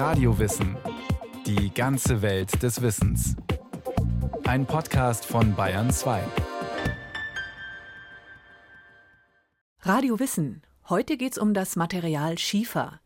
Radiowissen. 0.00 0.78
Die 1.44 1.74
ganze 1.74 2.22
Welt 2.22 2.62
des 2.62 2.80
Wissens. 2.80 3.36
Ein 4.44 4.64
Podcast 4.64 5.26
von 5.26 5.54
Bayern 5.54 5.90
2. 5.90 6.22
Radio 9.82 10.18
Wissen. 10.18 10.62
Heute 10.88 11.18
geht's 11.18 11.36
um 11.36 11.52
das 11.52 11.76
Material 11.76 12.38
Schiefer. 12.38 12.98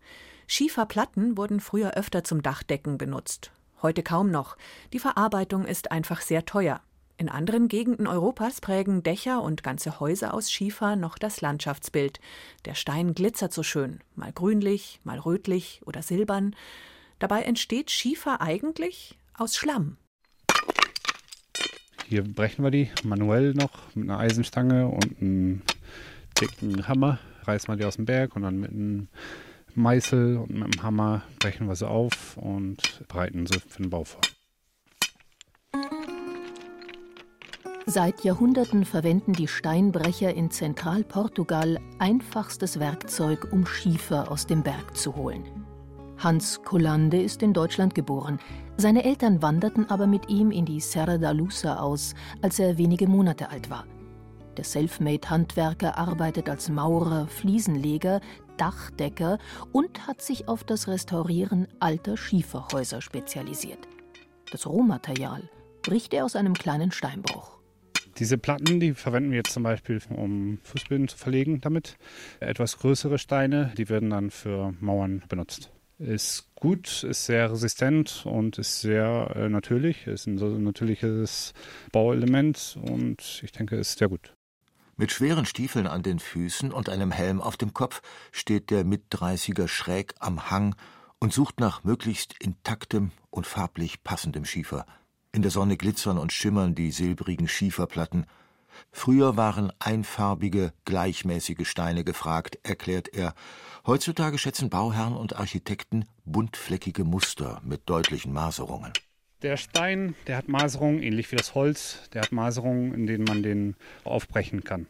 Schieferplatten 0.47 1.37
wurden 1.37 1.59
früher 1.59 1.95
öfter 1.95 2.23
zum 2.23 2.45
Dachdecken 2.45 2.97
benutzt. 2.97 3.51
Heute 3.83 4.05
kaum 4.05 4.31
noch. 4.31 4.57
Die 4.93 5.01
Verarbeitung 5.01 5.65
ist 5.65 5.91
einfach 5.91 6.21
sehr 6.21 6.45
teuer. 6.45 6.81
In 7.17 7.29
anderen 7.29 7.69
Gegenden 7.69 8.09
Europas 8.09 8.61
prägen 8.61 9.05
Dächer 9.05 9.41
und 9.41 9.63
ganze 9.63 10.01
Häuser 10.01 10.35
aus 10.35 10.51
Schiefer 10.51 10.97
noch 10.97 11.17
das 11.17 11.41
Landschaftsbild. 11.41 12.19
Der 12.65 12.75
Stein 12.75 13.15
glitzert 13.15 13.53
so 13.53 13.63
schön, 13.63 14.01
mal 14.17 14.33
grünlich, 14.33 15.01
mal 15.05 15.21
rötlich 15.21 15.81
oder 15.87 16.03
silbern. 16.03 16.57
Dabei 17.21 17.43
entsteht 17.43 17.93
Schiefer 17.93 18.41
eigentlich 18.41 19.17
aus 19.33 19.57
Schlamm. 19.57 19.97
Hier 22.09 22.25
brechen 22.25 22.65
wir 22.65 22.73
die 22.73 22.91
manuell 23.05 23.55
noch 23.55 23.95
mit 23.95 24.11
einer 24.11 24.19
Eisenstange 24.19 24.89
und 24.89 25.21
einem 25.21 25.63
dicken 26.41 26.89
Hammer. 26.89 27.21
Reißen 27.45 27.69
wir 27.69 27.77
die 27.77 27.85
aus 27.85 27.97
dem 27.97 28.07
Berg 28.07 28.35
und 28.35 28.43
dann 28.43 28.59
mit 28.59 28.71
einem 28.71 29.09
Meißel 29.75 30.37
und 30.39 30.51
mit 30.51 30.75
dem 30.75 30.83
Hammer 30.83 31.23
brechen 31.39 31.69
wir 31.69 31.77
sie 31.77 31.89
auf 31.89 32.37
und 32.37 33.05
bereiten 33.07 33.47
sie 33.47 33.61
für 33.61 33.83
den 33.83 33.91
Bau 33.91 34.03
vor. 34.03 34.21
Seit 37.87 38.25
Jahrhunderten 38.25 38.87
verwenden 38.87 39.35
die 39.35 39.47
Steinbrecher 39.47 40.33
in 40.33 40.51
Zentralportugal 40.51 41.79
einfachstes 41.99 42.81
Werkzeug, 42.81 43.49
um 43.53 43.67
Schiefer 43.67 44.31
aus 44.31 44.47
dem 44.47 44.63
Berg 44.63 44.97
zu 44.97 45.15
holen. 45.15 45.45
Hans 46.17 46.63
Collande 46.63 47.21
ist 47.21 47.43
in 47.43 47.53
Deutschland 47.53 47.95
geboren. 47.95 48.39
Seine 48.79 49.05
Eltern 49.05 49.43
wanderten 49.43 49.91
aber 49.91 50.07
mit 50.07 50.31
ihm 50.31 50.51
in 50.51 50.65
die 50.65 50.81
Serra 50.81 51.19
da 51.19 51.33
Lusa 51.33 51.77
aus, 51.77 52.15
als 52.41 52.59
er 52.59 52.79
wenige 52.79 53.07
Monate 53.07 53.51
alt 53.51 53.69
war. 53.69 53.85
Der 54.57 54.65
Selfmade-Handwerker 54.65 55.99
arbeitet 55.99 56.49
als 56.49 56.71
Maurer, 56.71 57.27
Fliesenleger, 57.27 58.23
Dachdecker 58.57 59.39
und 59.73 60.07
hat 60.07 60.23
sich 60.23 60.49
auf 60.49 60.65
das 60.65 60.89
Restaurieren 60.89 61.69
alter 61.81 62.17
Schieferhäuser 62.17 63.03
spezialisiert. 63.03 63.89
Das 64.51 64.67
Rohmaterial 64.67 65.43
bricht 65.83 66.15
er 66.15 66.25
aus 66.25 66.35
einem 66.35 66.55
kleinen 66.55 66.91
Steinbruch. 66.91 67.54
Diese 68.19 68.39
Platten, 68.39 68.79
die 68.79 68.95
verwenden 68.95 69.31
wir 69.31 69.39
jetzt 69.39 69.53
zum 69.53 69.65
Beispiel, 69.65 70.01
um 70.09 70.59
Fußböden 70.63 71.09
zu 71.09 71.17
verlegen 71.17 71.61
damit. 71.61 71.97
Etwas 72.39 72.79
größere 72.79 73.19
Steine, 73.19 73.73
die 73.77 73.89
werden 73.89 74.11
dann 74.11 74.31
für 74.31 74.75
Mauern 74.81 75.23
benutzt. 75.29 75.71
Ist 75.99 76.55
gut, 76.55 77.03
ist 77.05 77.27
sehr 77.27 77.51
resistent 77.51 78.25
und 78.27 78.59
ist 78.59 78.81
sehr 78.81 79.33
äh, 79.35 79.49
natürlich. 79.49 80.07
Ist 80.07 80.27
ein 80.27 80.39
so 80.39 80.47
natürliches 80.47 81.55
Bauelement 81.93 82.79
und 82.81 83.41
ich 83.43 83.53
denke, 83.53 83.77
ist 83.77 83.99
sehr 83.99 84.09
gut. 84.09 84.35
Mit 84.97 85.11
schweren 85.11 85.45
Stiefeln 85.45 85.89
an 85.89 86.03
den 86.05 86.21
Füßen 86.21 86.73
und 86.73 86.89
einem 86.89 87.11
Helm 87.11 87.41
auf 87.41 87.57
dem 87.57 87.75
Kopf 87.75 88.01
steht 88.31 88.71
der 88.71 88.85
Mitdreißiger 88.85 89.67
schräg 89.67 90.15
am 90.21 90.51
Hang 90.51 90.77
und 91.19 91.33
sucht 91.33 91.59
nach 91.59 91.83
möglichst 91.83 92.35
intaktem 92.41 93.11
und 93.31 93.47
farblich 93.47 94.05
passendem 94.05 94.45
Schiefer. 94.45 94.87
In 95.35 95.43
der 95.43 95.51
Sonne 95.51 95.77
glitzern 95.77 96.17
und 96.17 96.33
schimmern 96.33 96.77
die 96.77 96.93
silbrigen 96.93 97.49
Schieferplatten. 97.49 98.27
Früher 98.93 99.37
waren 99.37 99.73
einfarbige, 99.81 100.73
gleichmäßige 100.85 101.69
Steine 101.69 102.05
gefragt, 102.05 102.61
erklärt 102.63 103.09
er. 103.13 103.35
Heutzutage 103.85 104.39
schätzen 104.39 104.71
Bauherren 104.71 105.17
und 105.17 105.35
Architekten 105.35 106.05
buntfleckige 106.25 107.03
Muster 107.03 107.61
mit 107.65 107.91
deutlichen 107.91 108.33
Maserungen. 108.33 108.93
Der 109.43 109.57
Stein, 109.57 110.15
der 110.29 110.37
hat 110.37 110.47
Maserungen, 110.47 111.03
ähnlich 111.03 111.33
wie 111.33 111.37
das 111.37 111.57
Holz. 111.57 112.09
Der 112.13 112.23
hat 112.23 112.31
Maserungen, 112.31 112.95
in 112.95 113.09
denen 113.09 113.25
man 113.25 113.43
den 113.43 113.75
aufbrechen 114.05 114.63
kann. 114.63 114.87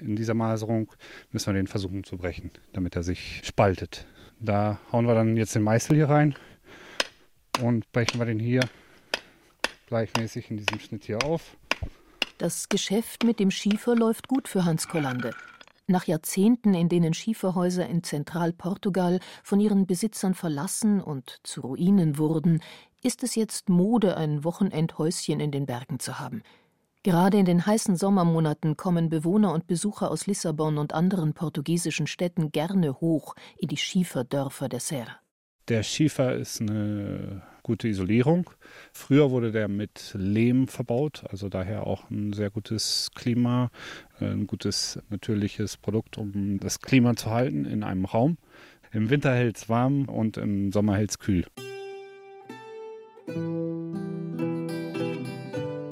In 0.00 0.14
dieser 0.14 0.34
Maserung 0.34 0.92
müssen 1.32 1.46
wir 1.46 1.54
den 1.54 1.66
versuchen 1.66 2.04
zu 2.04 2.18
brechen, 2.18 2.52
damit 2.72 2.94
er 2.94 3.02
sich 3.02 3.42
spaltet. 3.44 4.06
Da 4.38 4.78
hauen 4.92 5.08
wir 5.08 5.16
dann 5.16 5.36
jetzt 5.36 5.56
den 5.56 5.64
Meißel 5.64 5.96
hier 5.96 6.08
rein 6.08 6.36
und 7.60 7.90
brechen 7.90 8.20
wir 8.20 8.26
den 8.26 8.38
hier 8.38 8.60
gleichmäßig 9.88 10.50
in 10.50 10.58
diesem 10.58 10.78
Schnitt 10.78 11.04
hier 11.04 11.22
auf. 11.24 11.56
Das 12.38 12.68
Geschäft 12.68 13.24
mit 13.24 13.40
dem 13.40 13.50
Schiefer 13.50 13.96
läuft 13.96 14.28
gut 14.28 14.46
für 14.46 14.64
Hans 14.64 14.86
Kollande. 14.86 15.32
Nach 15.88 16.04
Jahrzehnten, 16.04 16.74
in 16.74 16.88
denen 16.88 17.14
Schieferhäuser 17.14 17.88
in 17.88 18.04
Zentralportugal 18.04 19.20
von 19.42 19.58
ihren 19.58 19.86
Besitzern 19.86 20.34
verlassen 20.34 21.00
und 21.00 21.40
zu 21.42 21.62
Ruinen 21.62 22.18
wurden, 22.18 22.60
ist 23.02 23.22
es 23.22 23.34
jetzt 23.34 23.70
Mode, 23.70 24.16
ein 24.16 24.44
Wochenendhäuschen 24.44 25.40
in 25.40 25.50
den 25.50 25.66
Bergen 25.66 25.98
zu 25.98 26.20
haben. 26.20 26.42
Gerade 27.02 27.38
in 27.38 27.46
den 27.46 27.64
heißen 27.64 27.96
Sommermonaten 27.96 28.76
kommen 28.76 29.08
Bewohner 29.08 29.52
und 29.54 29.66
Besucher 29.66 30.10
aus 30.10 30.26
Lissabon 30.26 30.76
und 30.76 30.92
anderen 30.92 31.32
portugiesischen 31.32 32.06
Städten 32.06 32.52
gerne 32.52 33.00
hoch 33.00 33.34
in 33.56 33.68
die 33.68 33.76
Schieferdörfer 33.78 34.68
der 34.68 34.80
Serra. 34.80 35.16
Der 35.68 35.82
Schiefer 35.82 36.34
ist 36.34 36.60
eine 36.60 37.42
gute 37.68 37.86
Isolierung. 37.86 38.48
Früher 38.94 39.30
wurde 39.30 39.52
der 39.52 39.68
mit 39.68 40.14
Lehm 40.16 40.68
verbaut, 40.68 41.24
also 41.28 41.50
daher 41.50 41.86
auch 41.86 42.08
ein 42.10 42.32
sehr 42.32 42.48
gutes 42.48 43.10
Klima, 43.14 43.70
ein 44.20 44.46
gutes 44.46 44.98
natürliches 45.10 45.76
Produkt, 45.76 46.16
um 46.16 46.58
das 46.60 46.80
Klima 46.80 47.14
zu 47.14 47.30
halten 47.30 47.66
in 47.66 47.82
einem 47.82 48.06
Raum. 48.06 48.38
Im 48.90 49.10
Winter 49.10 49.34
hält 49.34 49.58
es 49.58 49.68
warm 49.68 50.06
und 50.06 50.38
im 50.38 50.72
Sommer 50.72 50.96
hält 50.96 51.10
es 51.10 51.18
kühl. 51.18 51.44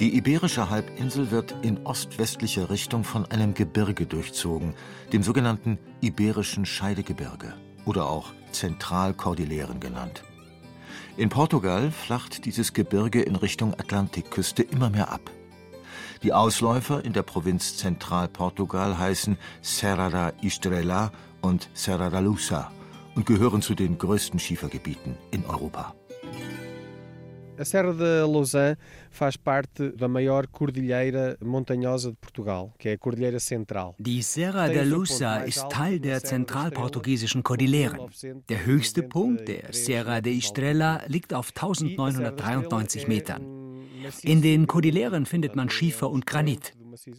Die 0.01 0.17
Iberische 0.17 0.71
Halbinsel 0.71 1.31
wird 1.31 1.55
in 1.61 1.85
ostwestlicher 1.85 2.71
Richtung 2.71 3.05
von 3.05 3.27
einem 3.27 3.53
Gebirge 3.53 4.07
durchzogen, 4.07 4.73
dem 5.13 5.23
sogenannten 5.23 5.79
Iberischen 6.01 6.65
Scheidegebirge 6.65 7.53
oder 7.85 8.09
auch 8.09 8.33
Zentralkordilleren 8.53 9.79
genannt. 9.79 10.23
In 11.17 11.31
Portugal 11.31 11.91
flacht 11.91 12.45
dieses 12.45 12.75
Gebirge 12.75 13.23
in 13.23 13.37
Richtung 13.37 13.73
Atlantikküste 13.73 14.63
immer 14.63 14.91
mehr 14.91 15.11
ab. 15.11 15.31
Die 16.23 16.35
Ausläufer 16.35 17.05
in 17.07 17.15
der 17.15 17.23
Provinz 17.23 17.79
Zentralportugal 17.79 18.99
heißen 18.99 19.39
Serra 19.63 20.11
da 20.11 20.33
Estrela 20.43 21.13
und 21.41 21.71
Serra 21.73 22.11
da 22.11 22.21
Lusa 22.21 22.71
und 23.15 23.25
gehören 23.25 23.63
zu 23.63 23.75
den 23.75 23.97
größten 23.97 24.39
Schiefergebieten 24.39 25.17
in 25.31 25.47
Europa. 25.47 25.96
A 27.59 27.65
Serra 27.65 27.93
da 27.93 28.27
Lausanne 28.27 28.77
faz 29.11 29.37
parte 29.37 29.91
da 29.93 30.09
maior 30.09 30.47
cordilheira 30.47 31.39
montanhosa 31.43 32.11
de 32.11 32.17
Portugal, 32.17 32.75
que 32.79 32.91
é 32.91 32.93
a 32.93 32.99
Cordilheira 32.99 33.41
Central. 33.41 33.95
Die 33.99 34.23
Serra 34.23 34.69
da 34.69 34.83
Lusa 34.83 35.39
ist 35.39 35.67
Teil 35.71 35.99
der 35.99 36.23
zentralportugiesischen 36.23 37.43
Kordilleren. 37.43 38.11
Der 38.49 38.67
höchste 38.67 39.03
Punkt, 39.03 39.49
der 39.49 39.73
Serra 39.73 40.21
de 40.21 40.37
Estrela, 40.37 41.03
liegt 41.07 41.33
auf 41.33 41.49
1993 41.49 43.09
Metern. 43.09 43.43
In 44.23 44.43
den 44.43 44.67
Kordilleren 44.67 45.25
findet 45.25 45.57
man 45.57 45.71
Schiefer 45.71 46.11
und 46.11 46.27
Granit. 46.27 46.75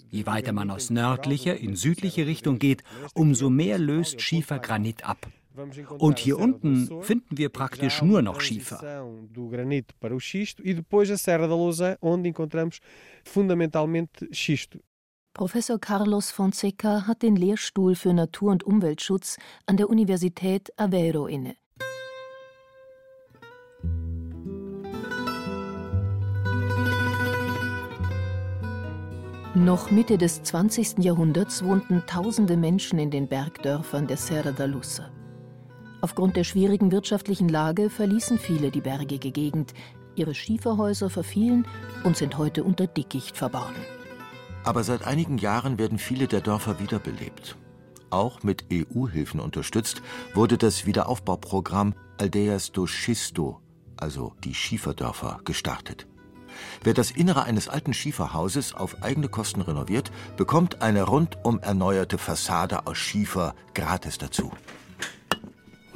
Je 0.09 0.26
weiter 0.26 0.53
man 0.53 0.70
aus 0.72 0.90
nördlicher 0.90 1.58
in 1.58 1.76
südliche 1.76 2.28
Richtung 2.28 2.59
geht, 2.59 2.84
umso 3.14 3.50
mehr 3.50 3.78
löst 3.78 4.22
Schiefer 4.22 4.59
Granit 4.59 5.03
ab. 5.03 5.28
Und 5.97 6.19
hier 6.19 6.38
unten 6.40 7.01
finden 7.01 7.38
wir 7.38 7.50
praktisch 7.50 8.01
nur 8.01 8.22
noch 8.22 8.41
Schiefer. 8.41 9.07
e. 9.63 9.84
Professor 15.34 15.79
Carlos 15.79 16.31
Fonseca 16.31 17.07
hat 17.07 17.22
den 17.22 17.35
Lehrstuhl 17.35 17.96
für 17.96 18.13
Natur- 18.13 18.51
und 18.51 18.63
Umweltschutz 18.63 19.38
an 19.66 19.78
der 19.78 19.90
Universität 19.90 20.72
Aveiro 20.78 21.28
inne. 21.28 21.56
Noch 29.53 29.90
Mitte 29.90 30.20
des 30.20 30.43
20. 30.43 31.03
Jahrhunderts 31.03 31.64
wohnten 31.64 32.03
tausende 32.05 32.55
Menschen 32.55 32.99
in 32.99 33.09
den 33.09 33.28
Bergdörfern 33.28 34.05
der 34.05 34.17
Serra 34.17 34.52
da 34.52 34.66
Lusa. 34.66 35.11
Aufgrund 36.02 36.38
der 36.38 36.44
schwierigen 36.44 36.91
wirtschaftlichen 36.91 37.49
Lage 37.49 37.90
verließen 37.90 38.38
viele 38.38 38.72
die 38.72 38.82
bergige 38.82 39.32
Gegend. 39.32 39.73
Ihre 40.16 40.35
Schieferhäuser 40.35 41.09
verfielen 41.09 41.67
und 42.03 42.17
sind 42.17 42.38
heute 42.38 42.64
unter 42.64 42.88
Dickicht 42.88 43.38
verborgen. 43.38 43.76
Aber 44.64 44.84
seit 44.84 45.05
einigen 45.05 45.38
Jahren 45.38 45.79
werden 45.79 45.97
viele 45.97 46.28
der 46.28 46.41
Dörfer 46.41 46.79
wiederbelebt. 46.79 47.55
Auch 48.09 48.44
mit 48.44 48.66
EU-Hilfen 48.72 49.40
unterstützt 49.40 50.02
wurde 50.34 50.58
das 50.58 50.85
Wiederaufbauprogramm 50.85 51.94
Aldeias 52.17 52.72
do 52.72 52.85
Xisto, 52.85 53.59
also 53.97 54.34
die 54.44 54.53
Schieferdörfer, 54.53 55.40
gestartet. 55.46 56.08
Wer 56.84 56.94
das 56.94 57.11
Innere 57.11 57.44
eines 57.44 57.67
alten 57.67 57.94
Schieferhauses 57.94 58.73
auf 58.73 59.03
eigene 59.03 59.28
Kosten 59.28 59.61
renoviert, 59.61 60.11
bekommt 60.38 60.82
eine 60.82 61.03
rundum 61.03 61.59
erneuerte 61.59 62.17
Fassade 62.17 62.88
aus 62.88 62.97
Schiefer 62.97 63.55
gratis 63.73 64.17
dazu. 64.17 64.52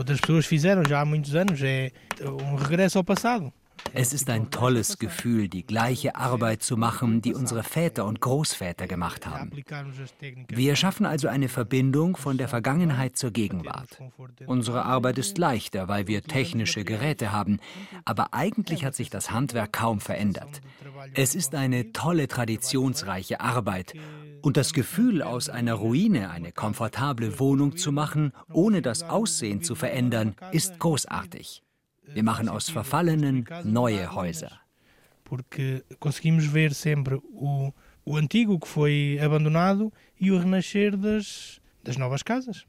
Outras 0.02 0.20
pessoas 0.20 0.46
fizeram 0.46 0.84
já 0.88 1.02
há 1.02 1.06
muitos 1.06 1.36
anos. 1.36 1.62
É 1.64 1.92
um 2.24 2.56
regresso 2.56 2.98
ao 2.98 3.04
passado. 3.04 3.54
Es 3.94 4.14
ist 4.14 4.30
ein 4.30 4.50
tolles 4.52 4.98
Gefühl, 5.00 5.48
die 5.48 5.66
gleiche 5.66 6.16
Arbeit 6.16 6.64
zu 6.64 6.78
machen, 6.78 7.22
die 7.22 7.34
unsere 7.34 7.64
Väter 7.64 8.06
und 8.06 8.22
Großväter 8.22 8.88
gemacht 8.88 9.26
haben. 9.26 9.52
Wir 10.48 10.76
schaffen 10.76 11.06
also 11.06 11.28
eine 11.28 11.50
Verbindung 11.50 12.16
von 12.16 12.38
der 12.38 12.48
Vergangenheit 12.48 13.18
zur 13.18 13.32
Gegenwart. 13.32 14.02
Unsere 14.46 14.86
Arbeit 14.86 15.18
ist 15.18 15.38
leichter, 15.38 15.88
weil 15.88 16.08
wir 16.08 16.24
technische 16.24 16.84
Geräte 16.84 17.32
haben, 17.32 17.60
aber 18.06 18.34
eigentlich 18.34 18.86
hat 18.86 18.96
sich 18.96 19.10
das 19.10 19.32
Handwerk 19.32 19.74
kaum 19.74 20.00
verändert. 20.00 20.62
Es 21.14 21.36
ist 21.36 21.56
eine 21.56 21.92
tolle, 21.92 22.28
traditionsreiche 22.28 23.42
Arbeit. 23.42 23.94
Und 24.42 24.58
das 24.58 24.74
Gefühl, 24.74 25.22
aus 25.22 25.50
einer 25.50 25.76
Ruine 25.76 26.32
eine 26.32 26.52
komfortable 26.52 27.40
Wohnung 27.40 27.78
zu 27.78 27.92
machen, 27.92 28.32
ohne 28.52 28.82
das 28.82 29.04
Aussehen 29.04 29.62
zu 29.62 29.76
verändern, 29.76 30.36
ist 30.52 30.80
großartig. 30.80 31.62
Wir 32.14 32.24
machen 32.24 32.50
aus 32.50 32.70
verfallenen 32.70 33.46
neue 33.64 34.14
Häuser. 34.14 34.60
Porque 35.24 35.84
conseguimos 36.00 36.46
ver 36.52 36.74
sempre 36.74 37.20
o, 37.34 37.74
o 38.04 38.18
antigo 38.18 38.60
que 38.60 38.68
foi 38.68 39.20
abandonado 39.22 39.92
e 40.20 40.32
o 40.32 40.38
renascer 40.38 40.98
das, 40.98 41.62
das 41.84 41.98
novas 41.98 42.24
casas. 42.24 42.66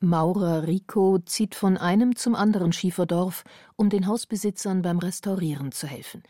Maurer 0.00 0.66
Rico 0.66 1.18
zieht 1.20 1.54
von 1.54 1.78
einem 1.78 2.16
zum 2.16 2.34
anderen 2.34 2.72
Schieferdorf, 2.72 3.44
um 3.76 3.88
den 3.88 4.06
Hausbesitzern 4.06 4.82
beim 4.82 4.98
Restaurieren 4.98 5.72
zu 5.72 5.86
helfen. 5.86 6.22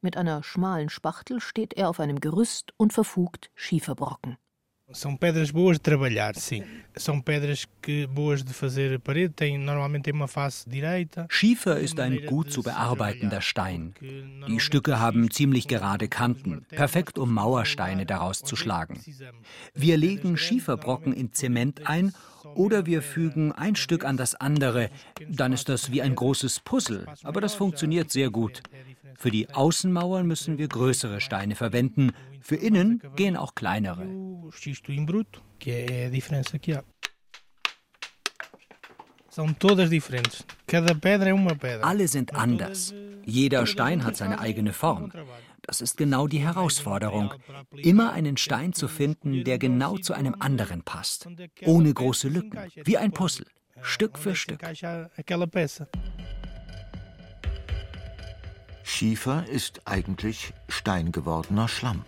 Mit 0.00 0.16
einer 0.16 0.42
schmalen 0.42 0.90
Spachtel 0.90 1.40
steht 1.40 1.74
er 1.74 1.88
auf 1.88 1.98
einem 1.98 2.20
Gerüst 2.20 2.72
und 2.76 2.92
verfugt 2.92 3.50
Schieferbrocken. 3.54 4.36
São 4.92 5.16
pedras 5.16 5.50
boas 5.50 5.78
de 5.78 5.80
trabalhar, 5.80 6.36
sim. 6.36 6.62
São 6.94 7.20
pedras 7.20 7.66
que 7.82 8.06
boas 8.06 8.44
de 8.44 8.54
fazer 8.54 9.00
parede, 9.00 9.34
têm 9.34 9.58
normalmente 9.58 10.12
uma 10.12 10.28
face 10.28 10.68
direita. 10.68 11.26
Schiefer 11.28 11.80
ist 11.80 11.98
ein 11.98 12.24
gut 12.24 12.52
zu 12.52 12.62
bearbeitender 12.62 13.40
Stein. 13.40 13.94
Die 14.48 14.60
Stücke 14.60 15.00
haben 15.00 15.28
ziemlich 15.30 15.66
gerade 15.66 16.06
Kanten, 16.08 16.64
perfekt 16.68 17.18
um 17.18 17.34
Mauersteine 17.34 18.06
daraus 18.06 18.42
zu 18.42 18.54
schlagen. 18.54 19.00
Wir 19.74 19.96
legen 19.96 20.36
Schieferbrocken 20.36 21.12
in 21.12 21.32
Zement 21.32 21.86
ein 21.88 22.14
oder 22.54 22.86
wir 22.86 23.02
fügen 23.02 23.50
ein 23.50 23.74
Stück 23.74 24.04
an 24.04 24.16
das 24.16 24.36
andere, 24.36 24.90
dann 25.28 25.52
ist 25.52 25.68
das 25.68 25.90
wie 25.90 26.00
ein 26.00 26.14
großes 26.14 26.60
Puzzle, 26.60 27.06
aber 27.24 27.40
das 27.40 27.54
funktioniert 27.54 28.12
sehr 28.12 28.30
gut. 28.30 28.62
Für 29.18 29.30
die 29.30 29.50
Außenmauern 29.50 30.26
müssen 30.26 30.58
wir 30.58 30.68
größere 30.68 31.20
Steine 31.20 31.54
verwenden, 31.54 32.12
für 32.40 32.56
innen 32.56 33.02
gehen 33.16 33.36
auch 33.36 33.54
kleinere. 33.54 34.06
Alle 41.82 42.08
sind 42.08 42.34
anders. 42.34 42.94
Jeder 43.24 43.66
Stein 43.66 44.04
hat 44.04 44.16
seine 44.16 44.38
eigene 44.38 44.72
Form. 44.72 45.12
Das 45.62 45.80
ist 45.80 45.96
genau 45.96 46.26
die 46.28 46.38
Herausforderung, 46.38 47.34
immer 47.76 48.12
einen 48.12 48.36
Stein 48.36 48.72
zu 48.72 48.86
finden, 48.88 49.44
der 49.44 49.58
genau 49.58 49.98
zu 49.98 50.14
einem 50.14 50.36
anderen 50.38 50.82
passt, 50.82 51.28
ohne 51.64 51.92
große 51.92 52.28
Lücken, 52.28 52.58
wie 52.84 52.96
ein 52.96 53.12
Puzzle, 53.12 53.46
Stück 53.82 54.16
für 54.18 54.36
Stück. 54.36 54.62
Schiefer 58.88 59.44
ist 59.48 59.82
eigentlich 59.84 60.54
steingewordener 60.68 61.66
Schlamm. 61.66 62.04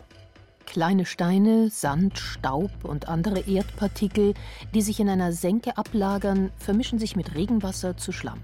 Kleine 0.64 1.06
Steine, 1.06 1.70
Sand, 1.70 2.18
Staub 2.18 2.70
und 2.84 3.08
andere 3.08 3.40
Erdpartikel, 3.40 4.32
die 4.72 4.80
sich 4.80 5.00
in 5.00 5.08
einer 5.08 5.32
Senke 5.32 5.76
ablagern, 5.76 6.50
vermischen 6.56 7.00
sich 7.00 7.16
mit 7.16 7.34
Regenwasser 7.34 7.96
zu 7.96 8.12
Schlamm. 8.12 8.38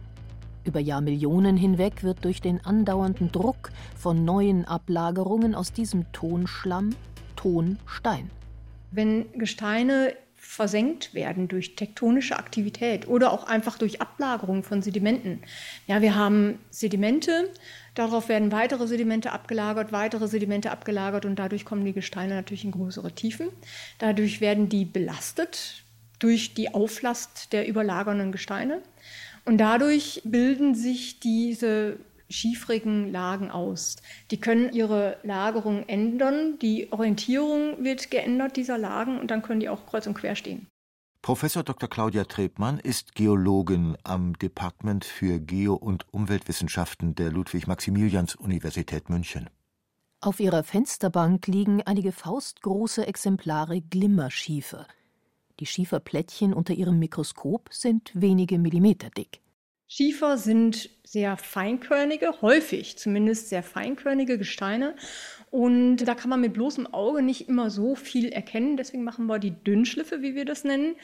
Über 0.65 0.81
Jahrmillionen 0.81 1.57
hinweg 1.57 2.03
wird 2.03 2.25
durch 2.25 2.41
den 2.41 2.63
andauernden 2.67 3.31
Druck 3.31 3.71
von 3.97 4.25
neuen 4.25 4.65
Ablagerungen 4.65 5.55
aus 5.55 5.73
diesem 5.73 6.11
Tonschlamm 6.13 6.91
Tonstein. 7.37 8.31
Wenn 8.91 9.31
Gesteine 9.39 10.13
versenkt 10.45 11.15
werden 11.15 11.49
durch 11.49 11.75
tektonische 11.75 12.39
Aktivität 12.39 13.09
oder 13.09 13.33
auch 13.33 13.45
einfach 13.45 13.79
durch 13.79 14.01
Ablagerung 14.01 14.63
von 14.63 14.83
Sedimenten. 14.83 15.41
Ja, 15.87 16.03
wir 16.03 16.15
haben 16.15 16.59
Sedimente, 16.71 17.51
darauf 17.95 18.29
werden 18.29 18.53
weitere 18.53 18.87
Sedimente 18.87 19.33
abgelagert, 19.33 19.91
weitere 19.91 20.29
Sedimente 20.29 20.71
abgelagert 20.71 21.25
und 21.25 21.39
dadurch 21.39 21.65
kommen 21.65 21.85
die 21.85 21.93
Gesteine 21.93 22.35
natürlich 22.35 22.65
in 22.65 22.73
größere 22.73 23.13
Tiefen. 23.13 23.49
Dadurch 23.99 24.41
werden 24.41 24.69
die 24.69 24.85
belastet 24.85 25.83
durch 26.19 26.55
die 26.55 26.73
Auflast 26.73 27.53
der 27.53 27.67
überlagernden 27.67 28.31
Gesteine 28.31 28.83
und 29.45 29.59
dadurch 29.59 30.21
bilden 30.25 30.75
sich 30.75 31.21
diese 31.21 31.97
schiefrigen 32.29 33.13
Lagen 33.13 33.51
aus. 33.51 33.97
Die 34.31 34.41
können 34.41 34.73
ihre 34.73 35.19
Lagerung 35.23 35.89
ändern, 35.89 36.59
die 36.61 36.93
Orientierung 36.93 37.83
wird 37.85 38.11
geändert 38.11 38.57
dieser 38.57 38.79
Lagen 38.79 39.19
und 39.19 39.31
dann 39.31 39.43
können 39.43 39.61
die 39.61 39.69
auch 39.69 39.87
kreuz 39.87 40.07
und 40.07 40.15
quer 40.15 40.37
stehen. 40.37 40.67
Professor 41.23 41.63
Dr. 41.63 41.89
Claudia 41.89 42.25
Trebmann 42.25 42.79
ist 42.79 43.15
Geologin 43.15 43.97
am 44.03 44.39
Department 44.39 45.07
für 45.07 45.41
Geo- 45.41 45.75
und 45.75 46.05
Umweltwissenschaften 46.13 47.15
der 47.15 47.33
Ludwig-Maximilians-Universität 47.33 49.09
München. 49.09 49.49
Auf 50.21 50.39
ihrer 50.39 50.63
Fensterbank 50.65 51.47
liegen 51.47 51.83
einige 51.83 52.13
faustgroße 52.13 53.07
Exemplare 53.07 53.81
Glimmerschiefer. 53.81 54.87
Die 55.61 55.67
Schieferplättchen 55.67 56.53
unter 56.53 56.75
ihrem 56.75 56.99
Mikroskop 56.99 57.69
sind 57.73 58.11
wenige 58.15 58.59
Millimeter 58.59 59.09
dick. 59.09 59.41
Schiefer 59.87 60.39
sind 60.39 60.91
sehr 61.05 61.37
feinkörnige, 61.37 62.41
häufig 62.43 62.97
zumindest 62.99 63.49
sehr 63.49 63.63
feinkörnige 63.63 64.39
Gesteine. 64.39 64.95
Und 65.51 65.99
da 65.99 66.17
kann 66.17 66.31
man 66.31 66.41
mit 66.41 66.55
bloßem 66.55 66.93
Auge 66.93 67.23
nicht 67.23 67.49
immer 67.49 67.71
so 67.71 67.95
viel 67.95 68.31
erkennen. 68.31 68.77
Deswegen 68.77 69.05
machen 69.05 69.27
wir 69.27 69.39
die 69.39 69.53
Dünnschliffe, 69.53 70.23
wie 70.23 70.35
wir 70.35 70.45
das 70.45 70.65
nennen. 70.65 70.97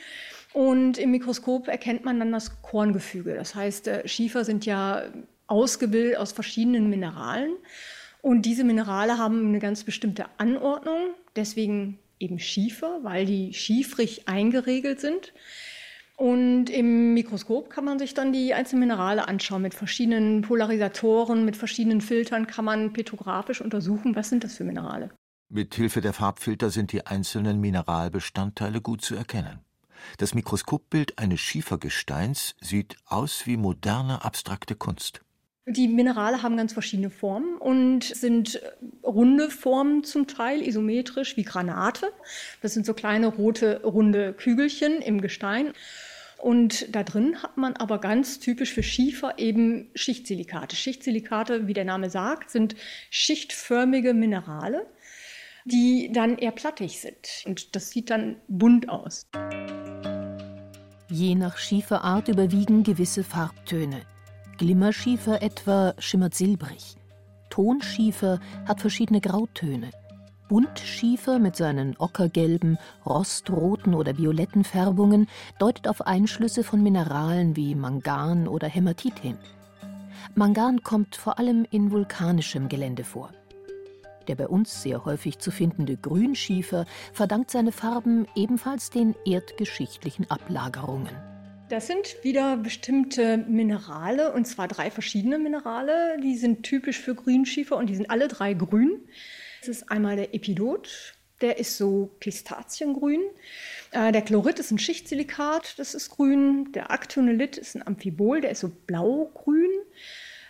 Und 0.53 0.99
im 0.99 1.12
Mikroskop 1.12 1.69
erkennt 1.69 2.05
man 2.05 2.19
dann 2.19 2.32
das 2.32 2.61
Korngefüge. 2.62 3.35
Das 3.35 3.55
heißt, 3.55 3.87
äh, 3.87 4.09
Schiefer 4.09 4.44
sind 4.44 4.67
ja 4.67 5.05
ausgebildet 5.47 6.17
aus 6.17 6.32
verschiedenen 6.32 6.91
Mineralen. 6.91 7.53
Und 8.23 8.43
diese 8.43 8.65
Minerale 8.65 9.19
haben 9.19 9.47
eine 9.47 9.61
ganz 9.61 9.85
bestimmte 9.85 10.27
Anordnung. 10.38 11.15
Deswegen 11.37 11.99
eben 12.19 12.38
Schiefer, 12.38 12.99
weil 13.03 13.27
die 13.27 13.55
schiefrig 13.55 14.27
eingeregelt 14.27 15.00
sind. 15.00 15.32
Und 16.20 16.69
im 16.69 17.14
Mikroskop 17.14 17.70
kann 17.70 17.87
man 17.87 17.99
sich 17.99 18.12
dann 18.12 18.31
die 18.31 18.52
einzelnen 18.52 18.81
Minerale 18.81 19.26
anschauen. 19.26 19.62
Mit 19.62 19.72
verschiedenen 19.72 20.43
Polarisatoren, 20.43 21.46
mit 21.46 21.56
verschiedenen 21.56 22.03
Filtern 22.03 22.46
kann 22.46 22.67
man 22.67 22.93
petrographisch 22.93 23.62
untersuchen, 23.62 24.15
was 24.15 24.29
sind 24.29 24.44
das 24.44 24.55
für 24.55 24.65
Minerale. 24.65 25.08
Mit 25.48 25.74
Hilfe 25.74 26.03
der 26.03 26.12
Farbfilter 26.12 26.69
sind 26.69 26.93
die 26.93 27.06
einzelnen 27.06 27.58
Mineralbestandteile 27.58 28.82
gut 28.82 29.00
zu 29.00 29.15
erkennen. 29.15 29.60
Das 30.19 30.34
Mikroskopbild 30.34 31.19
eines 31.19 31.41
Schiefergesteins 31.41 32.55
sieht 32.60 32.98
aus 33.06 33.46
wie 33.46 33.56
moderne 33.56 34.22
abstrakte 34.22 34.74
Kunst. 34.74 35.22
Die 35.67 35.89
Minerale 35.89 36.43
haben 36.43 36.58
ganz 36.58 36.74
verschiedene 36.74 37.08
Formen 37.08 37.56
und 37.56 38.05
sind 38.05 38.60
runde 39.03 39.48
Formen 39.48 40.05
zum 40.05 40.27
Teil, 40.27 40.60
isometrisch 40.60 41.39
wie 41.39 41.44
Granate. 41.44 42.12
Das 42.60 42.74
sind 42.74 42.84
so 42.84 42.93
kleine 42.93 43.29
rote, 43.29 43.81
runde 43.84 44.34
Kügelchen 44.34 45.00
im 45.00 45.22
Gestein. 45.22 45.72
Und 46.43 46.94
da 46.94 47.03
drin 47.03 47.43
hat 47.43 47.59
man 47.59 47.77
aber 47.77 47.99
ganz 47.99 48.41
typisch 48.41 48.73
für 48.73 48.82
Schiefer 48.82 49.39
eben 49.39 49.91
Schichtsilikate. 49.94 50.75
Schichtsilikate, 50.75 51.67
wie 51.67 51.75
der 51.75 51.85
Name 51.85 52.09
sagt, 52.09 52.51
sind 52.51 52.77
schichtförmige 53.11 54.15
Minerale, 54.15 54.87
die 55.67 56.11
dann 56.13 56.39
eher 56.39 56.53
plattig 56.53 57.01
sind. 57.01 57.44
Und 57.44 57.77
das 57.77 57.91
sieht 57.91 58.09
dann 58.09 58.37
bunt 58.49 58.89
aus. 58.89 59.27
Je 61.11 61.35
nach 61.35 61.59
Schieferart 61.59 62.29
überwiegen 62.29 62.85
gewisse 62.85 63.23
Farbtöne. 63.23 64.03
Glimmerschiefer 64.56 65.43
etwa 65.43 65.94
schimmert 65.99 66.35
silbrig. 66.35 66.94
Tonschiefer 67.51 68.41
hat 68.67 68.81
verschiedene 68.81 69.20
Grautöne. 69.20 69.91
Buntschiefer 70.51 71.39
mit 71.39 71.55
seinen 71.55 71.97
ockergelben, 71.97 72.77
rostroten 73.07 73.95
oder 73.95 74.19
violetten 74.19 74.65
Färbungen 74.65 75.29
deutet 75.61 75.87
auf 75.87 76.05
Einschlüsse 76.09 76.65
von 76.65 76.83
Mineralen 76.83 77.55
wie 77.55 77.77
Mangan 77.77 78.49
oder 78.49 78.67
Hämatit 78.67 79.17
hin. 79.21 79.39
Mangan 80.35 80.83
kommt 80.83 81.15
vor 81.15 81.39
allem 81.39 81.65
in 81.71 81.93
vulkanischem 81.93 82.69
Gelände 82.69 83.05
vor. 83.05 83.31
Der 84.27 84.35
bei 84.35 84.49
uns 84.49 84.83
sehr 84.83 85.05
häufig 85.05 85.39
zu 85.39 85.53
findende 85.53 85.97
Grünschiefer 85.97 86.85
verdankt 87.13 87.53
seine 87.53 87.71
Farben 87.71 88.27
ebenfalls 88.35 88.91
den 88.91 89.15
erdgeschichtlichen 89.25 90.29
Ablagerungen. 90.33 91.15
Das 91.69 91.87
sind 91.87 92.17
wieder 92.25 92.57
bestimmte 92.57 93.37
Minerale, 93.37 94.33
und 94.33 94.49
zwar 94.49 94.67
drei 94.67 94.91
verschiedene 94.91 95.39
Minerale. 95.39 96.19
Die 96.21 96.37
sind 96.37 96.65
typisch 96.65 96.99
für 96.99 97.15
Grünschiefer 97.15 97.77
und 97.77 97.89
die 97.89 97.95
sind 97.95 98.11
alle 98.11 98.27
drei 98.27 98.55
grün. 98.55 98.99
Das 99.60 99.69
ist 99.69 99.90
einmal 99.90 100.17
der 100.17 100.34
Epidot, 100.34 101.14
der 101.40 101.58
ist 101.58 101.76
so 101.76 102.10
pistaziengrün. 102.20 103.20
Äh, 103.93 104.12
der 104.12 104.22
Chlorid 104.22 104.58
ist 104.58 104.70
ein 104.70 104.79
Schichtsilikat, 104.79 105.79
das 105.79 105.94
ist 105.94 106.10
grün. 106.10 106.72
Der 106.72 106.90
Actinolit 106.90 107.56
ist 107.58 107.76
ein 107.76 107.86
Amphibol, 107.86 108.40
der 108.40 108.50
ist 108.50 108.60
so 108.60 108.69
blau-grün. 108.69 109.70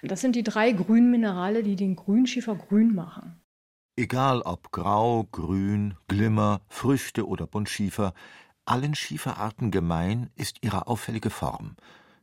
Das 0.03 0.21
sind 0.21 0.37
die 0.37 0.43
drei 0.43 0.73
grünen 0.73 1.11
Minerale, 1.11 1.63
die 1.63 1.77
den 1.77 1.97
Grünschiefer 1.97 2.55
grün 2.55 2.95
machen. 2.95 3.41
Egal 3.97 4.41
ob 4.43 4.71
grau, 4.73 5.25
grün, 5.31 5.95
Glimmer, 6.09 6.63
Früchte 6.69 7.27
oder 7.27 7.47
Buntschiefer, 7.47 8.15
allen 8.65 8.95
Schieferarten 8.95 9.71
gemein 9.71 10.31
ist 10.37 10.59
ihre 10.63 10.87
auffällige 10.87 11.31
Form, 11.31 11.77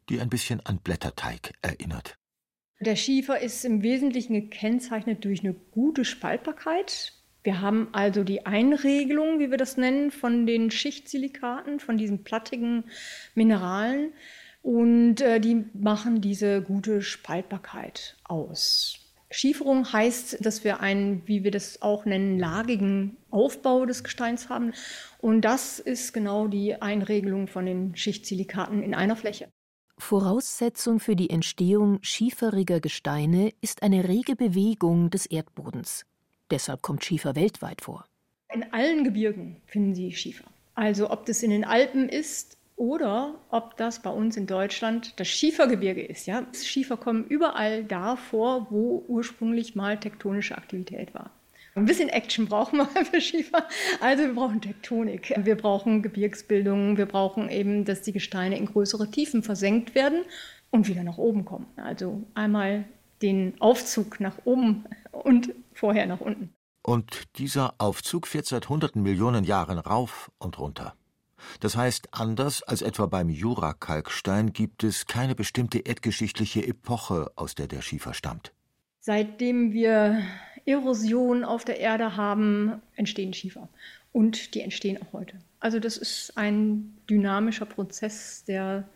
die 0.09 0.19
ein 0.19 0.29
bisschen 0.29 0.65
an 0.65 0.79
Blätterteig 0.79 1.53
erinnert. 1.61 2.17
Der 2.79 2.95
Schiefer 2.95 3.39
ist 3.39 3.65
im 3.65 3.81
Wesentlichen 3.81 4.33
gekennzeichnet 4.33 5.25
durch 5.25 5.39
eine 5.39 5.55
gute 5.71 6.05
Spaltbarkeit. 6.05 7.13
Wir 7.43 7.59
haben 7.61 7.87
also 7.91 8.23
die 8.23 8.45
Einregelung, 8.45 9.39
wie 9.39 9.49
wir 9.49 9.57
das 9.57 9.77
nennen, 9.77 10.11
von 10.11 10.45
den 10.45 10.69
Schichtsilikaten, 10.69 11.79
von 11.79 11.97
diesen 11.97 12.23
plattigen 12.23 12.83
Mineralen. 13.33 14.13
Und 14.61 15.21
äh, 15.21 15.39
die 15.39 15.65
machen 15.73 16.21
diese 16.21 16.61
gute 16.61 17.01
Spaltbarkeit 17.01 18.17
aus. 18.25 18.99
Schieferung 19.31 19.91
heißt, 19.91 20.45
dass 20.45 20.63
wir 20.63 20.79
einen, 20.79 21.27
wie 21.27 21.43
wir 21.43 21.51
das 21.51 21.81
auch 21.81 22.05
nennen, 22.05 22.37
lagigen 22.37 23.17
Aufbau 23.31 23.85
des 23.85 24.03
Gesteins 24.03 24.49
haben. 24.49 24.73
Und 25.19 25.41
das 25.41 25.79
ist 25.79 26.13
genau 26.13 26.47
die 26.47 26.81
Einregelung 26.81 27.47
von 27.47 27.65
den 27.65 27.95
Schichtsilikaten 27.95 28.83
in 28.83 28.93
einer 28.93 29.15
Fläche. 29.15 29.49
Voraussetzung 29.97 30.99
für 30.99 31.15
die 31.15 31.29
Entstehung 31.29 31.99
schieferiger 32.01 32.79
Gesteine 32.79 33.51
ist 33.61 33.83
eine 33.83 34.07
rege 34.07 34.35
Bewegung 34.35 35.09
des 35.09 35.25
Erdbodens. 35.25 36.05
Deshalb 36.51 36.81
kommt 36.81 37.03
Schiefer 37.03 37.35
weltweit 37.35 37.81
vor. 37.81 38.05
In 38.53 38.71
allen 38.71 39.03
Gebirgen 39.03 39.57
finden 39.65 39.95
Sie 39.95 40.13
Schiefer. 40.13 40.45
Also 40.75 41.09
ob 41.09 41.25
das 41.25 41.43
in 41.43 41.49
den 41.49 41.65
Alpen 41.65 42.07
ist 42.07 42.57
oder 42.75 43.35
ob 43.49 43.75
das 43.77 44.01
bei 44.01 44.11
uns 44.11 44.37
in 44.37 44.45
Deutschland 44.45 45.19
das 45.19 45.27
Schiefergebirge 45.27 46.05
ist. 46.05 46.27
Ja? 46.27 46.45
Schiefer 46.53 46.95
kommen 46.95 47.25
überall 47.25 47.83
da 47.83 48.15
vor, 48.15 48.67
wo 48.69 49.03
ursprünglich 49.07 49.75
mal 49.75 49.99
tektonische 49.99 50.57
Aktivität 50.57 51.13
war. 51.15 51.31
Ein 51.77 51.85
bisschen 51.85 52.09
Action 52.09 52.47
brauchen 52.47 52.79
wir 52.79 52.87
für 53.05 53.21
Schiefer. 53.21 53.67
Also 54.01 54.23
wir 54.23 54.33
brauchen 54.33 54.61
Tektonik, 54.61 55.33
wir 55.37 55.55
brauchen 55.55 56.01
Gebirgsbildungen, 56.01 56.97
wir 56.97 57.05
brauchen 57.05 57.49
eben, 57.49 57.85
dass 57.85 58.01
die 58.01 58.13
Gesteine 58.13 58.57
in 58.57 58.65
größere 58.65 59.11
Tiefen 59.11 59.43
versenkt 59.43 59.93
werden 59.93 60.23
und 60.71 60.87
wieder 60.87 61.03
nach 61.03 61.19
oben 61.19 61.45
kommen. 61.45 61.67
Also 61.75 62.23
einmal 62.33 62.85
den 63.21 63.53
Aufzug 63.61 64.19
nach 64.19 64.37
oben 64.43 64.85
und 65.11 65.53
vorher 65.73 66.07
nach 66.07 66.19
unten. 66.19 66.51
Und 66.81 67.23
dieser 67.37 67.75
Aufzug 67.77 68.25
fährt 68.25 68.47
seit 68.47 68.69
hunderten 68.69 69.03
Millionen 69.03 69.43
Jahren 69.43 69.77
rauf 69.77 70.31
und 70.39 70.57
runter. 70.57 70.95
Das 71.59 71.77
heißt, 71.77 72.09
anders 72.11 72.63
als 72.63 72.81
etwa 72.81 73.05
beim 73.05 73.29
Jurakalkstein 73.29 74.51
gibt 74.51 74.83
es 74.83 75.05
keine 75.05 75.35
bestimmte 75.35 75.79
erdgeschichtliche 75.79 76.65
Epoche, 76.65 77.31
aus 77.35 77.53
der 77.53 77.67
der 77.67 77.83
Schiefer 77.83 78.15
stammt. 78.15 78.51
Seitdem 78.99 79.73
wir 79.73 80.23
Erosion 80.67 81.43
auf 81.43 81.65
der 81.65 81.79
Erde 81.79 82.17
haben, 82.17 82.81
entstehen 82.95 83.33
Schiefer. 83.33 83.69
Und 84.11 84.53
die 84.53 84.61
entstehen 84.61 84.99
auch 85.01 85.13
heute. 85.13 85.35
Also 85.59 85.79
das 85.79 85.97
ist 85.97 86.33
ein 86.35 86.93
dynamischer 87.09 87.65
Prozess, 87.65 88.43
der 88.45 88.87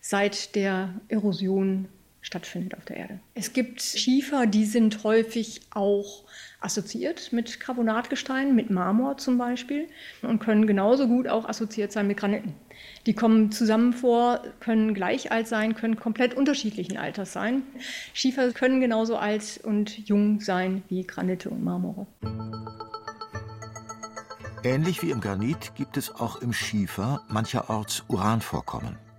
seit 0.00 0.54
der 0.54 0.94
Erosion 1.08 1.88
stattfindet 2.30 2.76
auf 2.76 2.84
der 2.84 2.96
Erde. 2.96 3.20
Es 3.34 3.52
gibt 3.52 3.82
Schiefer, 3.82 4.46
die 4.46 4.64
sind 4.64 5.02
häufig 5.02 5.62
auch 5.70 6.22
assoziiert 6.60 7.32
mit 7.32 7.58
Carbonatgestein, 7.58 8.54
mit 8.54 8.70
Marmor 8.70 9.16
zum 9.16 9.36
Beispiel 9.36 9.88
und 10.22 10.38
können 10.38 10.68
genauso 10.68 11.08
gut 11.08 11.26
auch 11.26 11.48
assoziiert 11.48 11.90
sein 11.90 12.06
mit 12.06 12.18
Graniten. 12.18 12.54
Die 13.06 13.14
kommen 13.14 13.50
zusammen 13.50 13.92
vor, 13.92 14.42
können 14.60 14.94
gleich 14.94 15.32
alt 15.32 15.48
sein, 15.48 15.74
können 15.74 15.96
komplett 15.96 16.34
unterschiedlichen 16.34 16.98
Alters 16.98 17.32
sein. 17.32 17.62
Schiefer 18.14 18.52
können 18.52 18.80
genauso 18.80 19.16
alt 19.16 19.60
und 19.64 19.98
jung 20.08 20.40
sein 20.40 20.84
wie 20.88 21.04
Granite 21.04 21.50
und 21.50 21.64
Marmore. 21.64 22.06
Ähnlich 24.62 25.02
wie 25.02 25.10
im 25.10 25.20
Granit 25.20 25.74
gibt 25.74 25.96
es 25.96 26.14
auch 26.14 26.40
im 26.42 26.52
Schiefer 26.52 27.24
mancherorts 27.28 28.04
Uranvorkommen. 28.08 29.09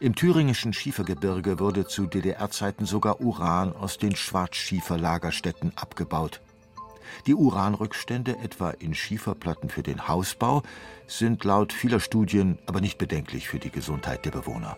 Im 0.00 0.14
thüringischen 0.14 0.72
Schiefergebirge 0.72 1.58
wurde 1.58 1.86
zu 1.86 2.06
DDR-Zeiten 2.06 2.86
sogar 2.86 3.20
Uran 3.20 3.74
aus 3.74 3.98
den 3.98 4.16
Schwarzschieferlagerstätten 4.16 5.72
abgebaut. 5.76 6.40
Die 7.26 7.34
Uranrückstände, 7.34 8.38
etwa 8.38 8.70
in 8.70 8.94
Schieferplatten 8.94 9.68
für 9.68 9.82
den 9.82 10.08
Hausbau, 10.08 10.62
sind 11.06 11.44
laut 11.44 11.72
vieler 11.72 12.00
Studien 12.00 12.58
aber 12.66 12.80
nicht 12.80 12.98
bedenklich 12.98 13.48
für 13.48 13.58
die 13.58 13.70
Gesundheit 13.70 14.24
der 14.24 14.30
Bewohner. 14.30 14.76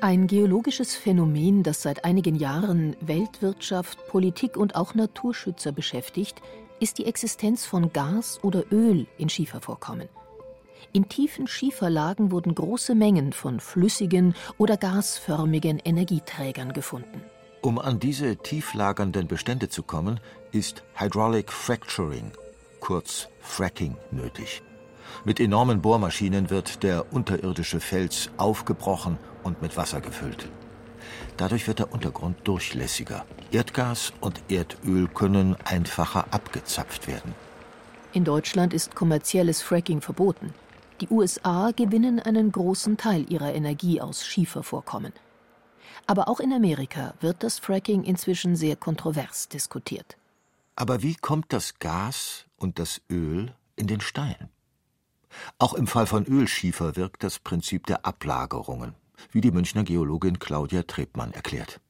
Ein 0.00 0.28
geologisches 0.28 0.94
Phänomen, 0.94 1.62
das 1.62 1.82
seit 1.82 2.04
einigen 2.06 2.36
Jahren 2.36 2.96
Weltwirtschaft, 3.00 4.06
Politik 4.08 4.56
und 4.56 4.74
auch 4.74 4.94
Naturschützer 4.94 5.72
beschäftigt, 5.72 6.40
ist 6.78 6.96
die 6.96 7.04
Existenz 7.04 7.66
von 7.66 7.92
Gas 7.92 8.38
oder 8.42 8.64
Öl 8.72 9.06
in 9.18 9.28
Schiefervorkommen. 9.28 10.08
In 10.92 11.08
tiefen 11.08 11.46
Schieferlagen 11.46 12.30
wurden 12.30 12.54
große 12.54 12.94
Mengen 12.94 13.32
von 13.32 13.60
flüssigen 13.60 14.34
oder 14.58 14.76
gasförmigen 14.76 15.78
Energieträgern 15.78 16.72
gefunden. 16.72 17.22
Um 17.62 17.78
an 17.78 18.00
diese 18.00 18.36
tieflagernden 18.36 19.28
Bestände 19.28 19.68
zu 19.68 19.82
kommen, 19.82 20.18
ist 20.50 20.82
Hydraulic 20.94 21.52
Fracturing, 21.52 22.32
kurz 22.80 23.28
Fracking, 23.40 23.96
nötig. 24.10 24.62
Mit 25.24 25.40
enormen 25.40 25.82
Bohrmaschinen 25.82 26.50
wird 26.50 26.82
der 26.82 27.12
unterirdische 27.12 27.80
Fels 27.80 28.30
aufgebrochen 28.36 29.18
und 29.42 29.60
mit 29.60 29.76
Wasser 29.76 30.00
gefüllt. 30.00 30.48
Dadurch 31.36 31.66
wird 31.66 31.80
der 31.80 31.92
Untergrund 31.92 32.36
durchlässiger. 32.44 33.24
Erdgas 33.50 34.12
und 34.20 34.42
Erdöl 34.48 35.08
können 35.08 35.56
einfacher 35.64 36.26
abgezapft 36.30 37.08
werden. 37.08 37.34
In 38.12 38.24
Deutschland 38.24 38.74
ist 38.74 38.94
kommerzielles 38.94 39.62
Fracking 39.62 40.00
verboten. 40.00 40.54
Die 41.00 41.08
USA 41.08 41.70
gewinnen 41.70 42.20
einen 42.20 42.52
großen 42.52 42.98
Teil 42.98 43.24
ihrer 43.32 43.54
Energie 43.54 44.02
aus 44.02 44.26
Schiefervorkommen. 44.26 45.14
Aber 46.06 46.28
auch 46.28 46.40
in 46.40 46.52
Amerika 46.52 47.14
wird 47.20 47.42
das 47.42 47.58
Fracking 47.58 48.02
inzwischen 48.02 48.54
sehr 48.54 48.76
kontrovers 48.76 49.48
diskutiert. 49.48 50.18
Aber 50.76 51.02
wie 51.02 51.14
kommt 51.14 51.52
das 51.52 51.78
Gas 51.78 52.44
und 52.56 52.78
das 52.78 53.00
Öl 53.10 53.54
in 53.76 53.86
den 53.86 54.00
Stein? 54.00 54.50
Auch 55.58 55.74
im 55.74 55.86
Fall 55.86 56.06
von 56.06 56.26
Ölschiefer 56.26 56.96
wirkt 56.96 57.22
das 57.22 57.38
Prinzip 57.38 57.86
der 57.86 58.04
Ablagerungen, 58.04 58.94
wie 59.30 59.40
die 59.40 59.52
Münchner 59.52 59.84
Geologin 59.84 60.38
Claudia 60.38 60.82
Trebmann 60.82 61.32
erklärt. 61.32 61.80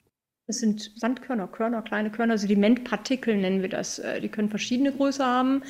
Es 0.50 0.58
sind 0.58 0.90
Sandkörner, 0.96 1.46
Körner, 1.46 1.80
kleine 1.80 2.10
Körner, 2.10 2.36
Sedimentpartikel 2.36 3.36
nennen 3.36 3.62
wir 3.62 3.68
das. 3.68 4.00
Äh, 4.00 4.20
die 4.20 4.28
können 4.28 4.50
verschiedene 4.50 4.92
Größe 4.92 5.24
haben 5.24 5.62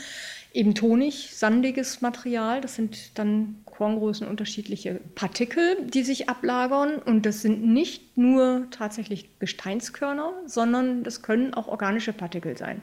eben 0.52 0.74
tonig, 0.74 1.30
sandiges 1.36 2.00
Material. 2.00 2.60
Das 2.60 2.74
sind 2.74 3.18
dann 3.18 3.56
Korngrößen 3.80 4.28
unterschiedliche 4.28 5.00
Partikel, 5.14 5.86
die 5.86 6.02
sich 6.02 6.28
ablagern. 6.28 6.96
Und 6.96 7.24
das 7.24 7.40
sind 7.40 7.64
nicht 7.64 8.18
nur 8.18 8.66
tatsächlich 8.70 9.30
Gesteinskörner, 9.38 10.34
sondern 10.44 11.02
das 11.02 11.22
können 11.22 11.54
auch 11.54 11.66
organische 11.66 12.12
Partikel 12.12 12.58
sein. 12.58 12.82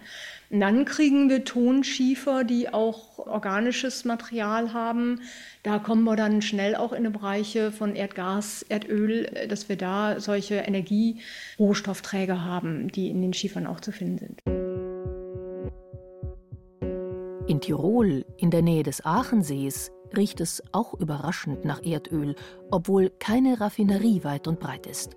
Und 0.49 0.59
dann 0.59 0.85
kriegen 0.85 1.29
wir 1.29 1.43
Tonschiefer, 1.43 2.43
die 2.43 2.73
auch 2.73 3.19
organisches 3.19 4.05
Material 4.05 4.73
haben. 4.73 5.21
Da 5.61 5.77
kommen 5.77 6.03
wir 6.03 6.15
dann 6.15 6.41
schnell 6.41 6.75
auch 6.75 6.93
in 6.93 7.03
die 7.03 7.11
Bereiche 7.11 7.71
von 7.71 7.95
Erdgas, 7.95 8.65
Erdöl, 8.67 9.29
dass 9.49 9.69
wir 9.69 9.75
da 9.75 10.19
solche 10.19 10.55
Energierohstoffträger 10.55 12.43
haben, 12.43 12.87
die 12.91 13.09
in 13.09 13.21
den 13.21 13.33
Schiefern 13.33 13.67
auch 13.67 13.81
zu 13.81 13.91
finden 13.91 14.17
sind. 14.17 14.66
In 17.47 17.61
Tirol, 17.61 18.25
in 18.35 18.51
der 18.51 18.61
Nähe 18.61 18.83
des 18.83 19.05
Aachensees, 19.05 19.91
riecht 20.15 20.41
es 20.41 20.61
auch 20.73 20.93
überraschend 20.93 21.63
nach 21.63 21.81
Erdöl, 21.81 22.35
obwohl 22.71 23.09
keine 23.09 23.61
Raffinerie 23.61 24.25
weit 24.25 24.49
und 24.49 24.59
breit 24.59 24.85
ist. 24.85 25.15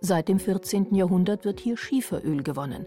Seit 0.00 0.28
dem 0.28 0.38
14. 0.38 0.94
Jahrhundert 0.94 1.44
wird 1.44 1.60
hier 1.60 1.76
Schieferöl 1.76 2.42
gewonnen. 2.42 2.86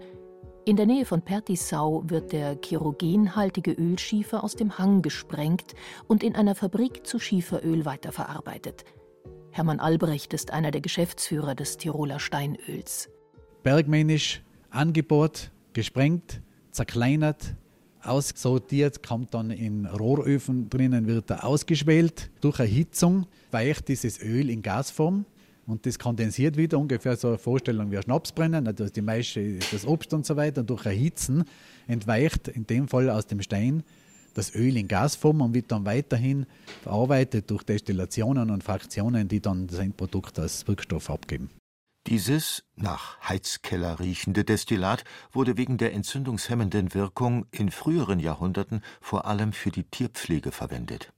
In 0.65 0.75
der 0.75 0.87
Nähe 0.87 1.05
von 1.05 1.21
Pertisau 1.21 2.01
wird 2.07 2.31
der 2.31 2.55
kerogenhaltige 2.55 3.73
Ölschiefer 3.73 4.43
aus 4.43 4.55
dem 4.55 4.79
Hang 4.79 5.03
gesprengt 5.03 5.75
und 6.07 6.23
in 6.23 6.35
einer 6.35 6.55
Fabrik 6.55 7.05
zu 7.05 7.19
Schieferöl 7.19 7.85
weiterverarbeitet. 7.85 8.85
Hermann 9.51 9.79
Albrecht 9.79 10.33
ist 10.33 10.49
einer 10.49 10.71
der 10.71 10.81
Geschäftsführer 10.81 11.53
des 11.53 11.77
Tiroler 11.77 12.19
Steinöls. 12.19 13.11
Bergmännisch 13.61 14.41
angebohrt, 14.71 15.51
gesprengt, 15.73 16.41
zerkleinert, 16.71 17.55
aussortiert, 18.03 19.05
kommt 19.05 19.33
dann 19.33 19.51
in 19.51 19.85
Rohröfen 19.85 20.69
drinnen, 20.69 21.07
wird 21.07 21.29
er 21.29 21.45
ausgeschwellt. 21.45 22.29
Durch 22.41 22.59
Erhitzung 22.59 23.25
weicht 23.51 23.87
dieses 23.87 24.21
Öl 24.21 24.49
in 24.49 24.61
Gasform 24.61 25.25
und 25.65 25.85
das 25.85 25.97
kondensiert 25.97 26.57
wieder, 26.57 26.77
ungefähr 26.77 27.15
so 27.15 27.29
eine 27.29 27.37
Vorstellung 27.37 27.91
wie 27.91 27.97
ein 27.97 28.03
Schnapsbrennen, 28.03 28.67
also 28.67 28.87
die 28.89 29.01
Maische, 29.01 29.59
das 29.71 29.85
Obst 29.85 30.13
und 30.13 30.25
so 30.25 30.35
weiter. 30.35 30.61
Und 30.61 30.69
durch 30.69 30.85
Erhitzen 30.85 31.45
entweicht 31.87 32.49
in 32.49 32.67
dem 32.67 32.87
Fall 32.87 33.09
aus 33.09 33.27
dem 33.27 33.41
Stein 33.41 33.83
das 34.33 34.55
Öl 34.55 34.75
in 34.77 34.87
Gasform 34.87 35.41
und 35.41 35.53
wird 35.53 35.71
dann 35.71 35.85
weiterhin 35.85 36.45
verarbeitet 36.81 37.49
durch 37.49 37.63
Destillationen 37.63 38.49
und 38.49 38.63
Fraktionen, 38.63 39.27
die 39.27 39.39
dann 39.39 39.67
das 39.67 39.79
Endprodukt 39.79 40.39
als 40.39 40.67
Wirkstoff 40.67 41.09
abgeben. 41.09 41.49
Dieses 42.07 42.65
nach 42.75 43.17
Heizkeller 43.29 43.99
riechende 44.01 44.43
Destillat 44.43 45.05
wurde 45.31 45.55
wegen 45.55 45.77
der 45.77 45.93
entzündungshemmenden 45.93 46.93
Wirkung 46.93 47.45
in 47.51 47.71
früheren 47.71 48.19
Jahrhunderten 48.19 48.81
vor 48.99 49.25
allem 49.25 49.53
für 49.53 49.71
die 49.71 49.85
Tierpflege 49.85 50.51
verwendet. 50.51 51.13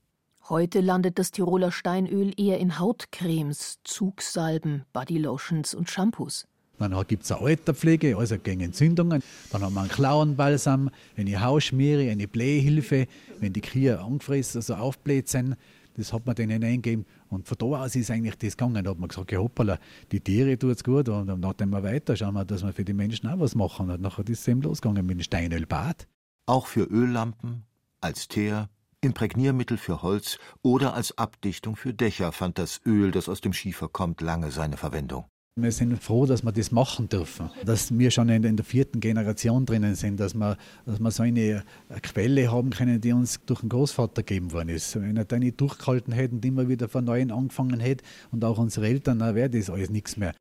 Heute 0.48 0.80
landet 0.80 1.18
das 1.18 1.32
Tiroler 1.32 1.72
Steinöl 1.72 2.32
eher 2.36 2.58
in 2.58 2.78
Hautcremes, 2.78 3.80
Zugsalben, 3.82 4.84
Bodylotions 4.92 5.74
und 5.74 5.90
Shampoos. 5.90 6.46
Dann 6.78 7.06
gibt 7.08 7.24
es 7.24 7.32
eine 7.32 7.40
Alterpflege, 7.40 8.16
also 8.16 8.38
gegen 8.38 8.60
Entzündungen. 8.60 9.24
Dann 9.50 9.62
hat 9.62 9.72
man 9.72 9.84
einen 9.84 9.92
Klauenbalsam, 9.92 10.90
eine 11.16 11.40
Hausschmiere, 11.40 12.10
eine 12.10 12.28
Blähhilfe, 12.28 13.08
wenn 13.40 13.52
die 13.52 13.60
Kühe 13.60 13.98
angefressen, 13.98 14.58
also 14.58 14.74
aufbläht 14.74 15.28
sind. 15.28 15.56
Das 15.96 16.12
hat 16.12 16.26
man 16.26 16.36
denen 16.36 16.52
hineingegeben. 16.52 17.06
Und 17.30 17.48
von 17.48 17.58
da 17.58 17.84
aus 17.84 17.96
ist 17.96 18.10
eigentlich 18.10 18.36
das 18.36 18.56
gegangen. 18.56 18.84
Da 18.84 18.90
hat 18.90 18.98
man 18.98 19.08
gesagt, 19.08 19.32
ja 19.32 19.38
hoppala, 19.38 19.78
die 20.12 20.20
Tiere 20.20 20.58
tut 20.58 20.76
es 20.76 20.84
gut. 20.84 21.08
Und 21.08 21.26
dann 21.26 21.40
nachdem 21.40 21.70
wir 21.70 21.82
weiter, 21.82 22.16
schauen 22.16 22.34
wir, 22.34 22.44
dass 22.44 22.62
wir 22.62 22.72
für 22.72 22.84
die 22.84 22.94
Menschen 22.94 23.28
auch 23.28 23.40
was 23.40 23.54
machen. 23.54 23.90
Und 23.90 24.00
nachher 24.00 24.28
ist 24.28 24.40
es 24.40 24.48
eben 24.48 24.62
losgegangen 24.62 25.06
mit 25.06 25.18
dem 25.18 25.22
Steinölbad. 25.22 26.08
Auch 26.46 26.66
für 26.66 26.84
Öllampen, 26.84 27.64
als 28.00 28.28
Teer, 28.28 28.68
Imprägniermittel 29.00 29.78
für 29.78 30.02
Holz 30.02 30.38
oder 30.62 30.94
als 30.94 31.16
Abdichtung 31.18 31.76
für 31.76 31.94
Dächer 31.94 32.32
fand 32.32 32.58
das 32.58 32.80
Öl, 32.84 33.10
das 33.10 33.28
aus 33.28 33.40
dem 33.40 33.52
Schiefer 33.52 33.88
kommt, 33.88 34.20
lange 34.20 34.50
seine 34.50 34.76
Verwendung. 34.76 35.26
Wir 35.58 35.72
sind 35.72 35.96
froh, 36.02 36.26
dass 36.26 36.44
wir 36.44 36.52
das 36.52 36.70
machen 36.70 37.08
dürfen, 37.08 37.48
dass 37.64 37.98
wir 37.98 38.10
schon 38.10 38.28
in 38.28 38.56
der 38.56 38.64
vierten 38.64 39.00
Generation 39.00 39.64
drinnen 39.64 39.94
sind, 39.94 40.20
dass 40.20 40.34
wir, 40.34 40.58
dass 40.84 41.00
wir 41.00 41.10
so 41.10 41.22
eine 41.22 41.64
Quelle 42.02 42.52
haben 42.52 42.68
können, 42.68 43.00
die 43.00 43.14
uns 43.14 43.40
durch 43.46 43.60
den 43.60 43.70
Großvater 43.70 44.22
gegeben 44.22 44.52
worden 44.52 44.68
ist. 44.68 45.00
Wenn 45.00 45.16
er 45.16 45.24
da 45.24 45.38
nicht 45.38 45.58
durchgehalten 45.58 46.12
hätten, 46.12 46.42
die 46.42 46.48
immer 46.48 46.68
wieder 46.68 46.90
von 46.90 47.06
neuem 47.06 47.30
angefangen 47.30 47.80
hätte 47.80 48.04
und 48.32 48.44
auch 48.44 48.58
unsere 48.58 48.86
Eltern, 48.86 49.20
dann 49.20 49.34
wäre 49.34 49.48
das 49.48 49.70
alles 49.70 49.88
nichts 49.88 50.18
mehr. 50.18 50.34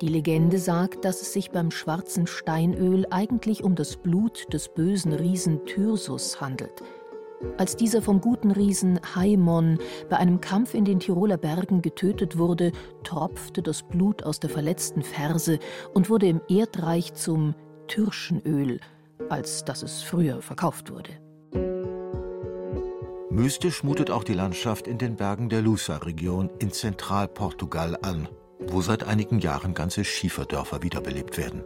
Die 0.00 0.08
Legende 0.08 0.60
sagt, 0.60 1.04
dass 1.04 1.20
es 1.20 1.32
sich 1.32 1.50
beim 1.50 1.72
schwarzen 1.72 2.28
Steinöl 2.28 3.06
eigentlich 3.10 3.64
um 3.64 3.74
das 3.74 3.96
Blut 3.96 4.46
des 4.52 4.68
bösen 4.72 5.12
Riesen 5.12 5.66
Thyrsus 5.66 6.40
handelt– 6.40 6.84
als 7.56 7.76
dieser 7.76 8.02
vom 8.02 8.20
guten 8.20 8.50
Riesen 8.50 9.00
Haimon 9.14 9.78
bei 10.08 10.16
einem 10.16 10.40
Kampf 10.40 10.74
in 10.74 10.84
den 10.84 11.00
Tiroler 11.00 11.36
Bergen 11.36 11.82
getötet 11.82 12.38
wurde, 12.38 12.72
tropfte 13.04 13.62
das 13.62 13.82
Blut 13.82 14.22
aus 14.22 14.40
der 14.40 14.50
verletzten 14.50 15.02
Ferse 15.02 15.58
und 15.94 16.10
wurde 16.10 16.28
im 16.28 16.40
Erdreich 16.48 17.14
zum 17.14 17.54
Türschenöl, 17.86 18.80
als 19.28 19.64
das 19.64 19.82
es 19.82 20.02
früher 20.02 20.42
verkauft 20.42 20.90
wurde. 20.90 21.10
Mystisch 23.30 23.84
mutet 23.84 24.10
auch 24.10 24.24
die 24.24 24.34
Landschaft 24.34 24.86
in 24.86 24.98
den 24.98 25.16
Bergen 25.16 25.48
der 25.48 25.62
Lusa-Region 25.62 26.50
in 26.58 26.72
Zentralportugal 26.72 27.96
an, 28.02 28.28
wo 28.68 28.82
seit 28.82 29.04
einigen 29.04 29.38
Jahren 29.38 29.72
ganze 29.72 30.04
Schieferdörfer 30.04 30.82
wiederbelebt 30.82 31.38
werden. 31.38 31.64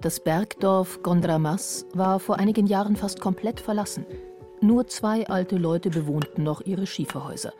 Das 0.00 0.20
Bergdorf 0.20 1.02
Gondramas 1.02 1.86
war 1.94 2.20
vor 2.20 2.38
einigen 2.38 2.66
Jahren 2.66 2.96
fast 2.96 3.20
komplett 3.20 3.60
verlassen. 3.60 4.04
Nur 4.60 4.88
zwei 4.88 5.26
alte 5.28 5.56
Leute 5.56 5.90
bewohnten 5.90 6.42
noch 6.42 6.60
ihre 6.62 6.86
Schieferhäuser. 6.86 7.52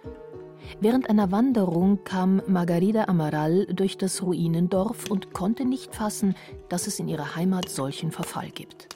Während 0.81 1.09
einer 1.09 1.31
Wanderung 1.31 2.05
kam 2.05 2.43
Margarida 2.47 3.05
Amaral 3.05 3.67
durch 3.67 3.97
das 3.97 4.23
Ruinendorf 4.23 5.11
und 5.11 5.33
konnte 5.33 5.64
nicht 5.64 5.95
fassen, 5.95 6.35
dass 6.69 6.87
es 6.87 6.99
in 6.99 7.09
ihrer 7.09 7.37
Heimat 7.37 7.69
solchen 7.69 8.11
Verfall 8.11 8.50
gibt. 8.50 8.88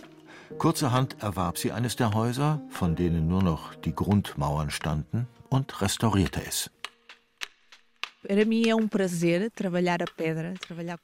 Kurzerhand 0.59 1.17
erwarb 1.23 1.59
sie 1.59 1.73
eines 1.73 1.97
der 1.97 2.13
Häuser, 2.13 2.61
von 2.69 2.95
denen 2.95 3.29
nur 3.29 3.43
noch 3.43 3.75
die 3.75 3.95
Grundmauern 3.95 4.71
standen, 4.71 5.27
und 5.49 5.81
restaurierte 5.81 6.41
es. 6.47 6.71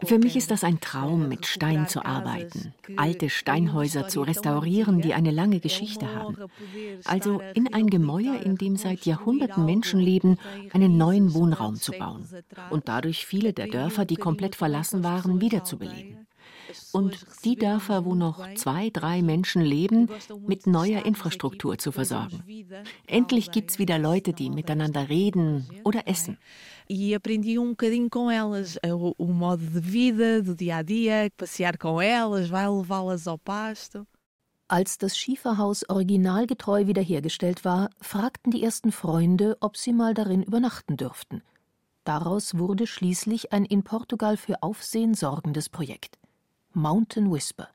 Für 0.04 0.18
mich 0.18 0.36
ist 0.36 0.50
das 0.52 0.62
ein 0.62 0.80
Traum, 0.80 1.28
mit 1.28 1.46
Stein 1.46 1.88
zu 1.88 2.04
arbeiten, 2.04 2.72
alte 2.96 3.28
Steinhäuser 3.28 4.06
zu 4.08 4.22
restaurieren, 4.22 5.00
die 5.00 5.14
eine 5.14 5.32
lange 5.32 5.58
Geschichte 5.58 6.14
haben. 6.14 6.36
Also 7.04 7.40
in 7.54 7.72
ein 7.74 7.88
Gemäuer, 7.88 8.40
in 8.42 8.56
dem 8.56 8.76
seit 8.76 9.04
Jahrhunderten 9.04 9.64
Menschen 9.64 9.98
leben, 9.98 10.38
einen 10.72 10.96
neuen 10.96 11.34
Wohnraum 11.34 11.76
zu 11.76 11.92
bauen 11.92 12.28
und 12.70 12.88
dadurch 12.88 13.26
viele 13.26 13.52
der 13.52 13.66
Dörfer, 13.66 14.04
die 14.04 14.16
komplett 14.16 14.54
verlassen 14.54 15.02
waren, 15.02 15.40
wiederzubeleben. 15.40 16.28
Und 16.92 17.26
die 17.44 17.56
Dörfer, 17.56 18.04
wo 18.04 18.14
noch 18.14 18.46
zwei, 18.54 18.90
drei 18.90 19.22
Menschen 19.22 19.62
leben, 19.62 20.08
mit 20.46 20.66
neuer 20.66 21.04
Infrastruktur 21.04 21.78
zu 21.78 21.92
versorgen. 21.92 22.44
Endlich 23.06 23.50
gibt 23.50 23.70
es 23.70 23.78
wieder 23.78 23.98
Leute, 23.98 24.34
die 24.34 24.50
miteinander 24.50 25.08
reden 25.08 25.66
oder 25.84 26.06
essen 26.06 26.38
e 26.88 27.14
aprendi 27.14 27.58
um 27.58 27.70
bocadinho 27.70 28.08
com 28.08 28.30
elas 28.30 28.78
o, 28.84 29.14
o 29.18 29.26
modo 29.26 29.64
de 29.64 29.80
vida 29.80 30.42
do 30.42 30.54
dia 30.54 30.76
a 30.76 30.82
dia, 30.82 31.30
passear 31.36 31.76
com 31.76 32.00
elas, 32.00 32.48
vai 32.48 32.68
levá-las 32.68 33.26
ao 33.26 33.38
pasto. 33.38 34.06
Als 34.68 34.98
das 34.98 35.16
Schieferhaus 35.16 35.84
originalgetreu 35.88 36.86
wiederhergestellt 36.86 37.64
war, 37.64 37.90
fragten 38.00 38.50
die 38.50 38.62
ersten 38.62 38.92
Freunde, 38.92 39.56
ob 39.60 39.76
sie 39.76 39.92
mal 39.92 40.14
darin 40.14 40.42
übernachten 40.42 40.96
dürften. 40.96 41.42
Daraus 42.04 42.56
wurde 42.56 42.86
schließlich 42.86 43.52
ein 43.52 43.64
in 43.64 43.82
Portugal 43.82 44.36
für 44.36 44.62
Aufsehen 44.62 45.14
sorgendes 45.14 45.68
Projekt. 45.68 46.18
Mountain 46.74 47.30
Whisper. 47.32 47.68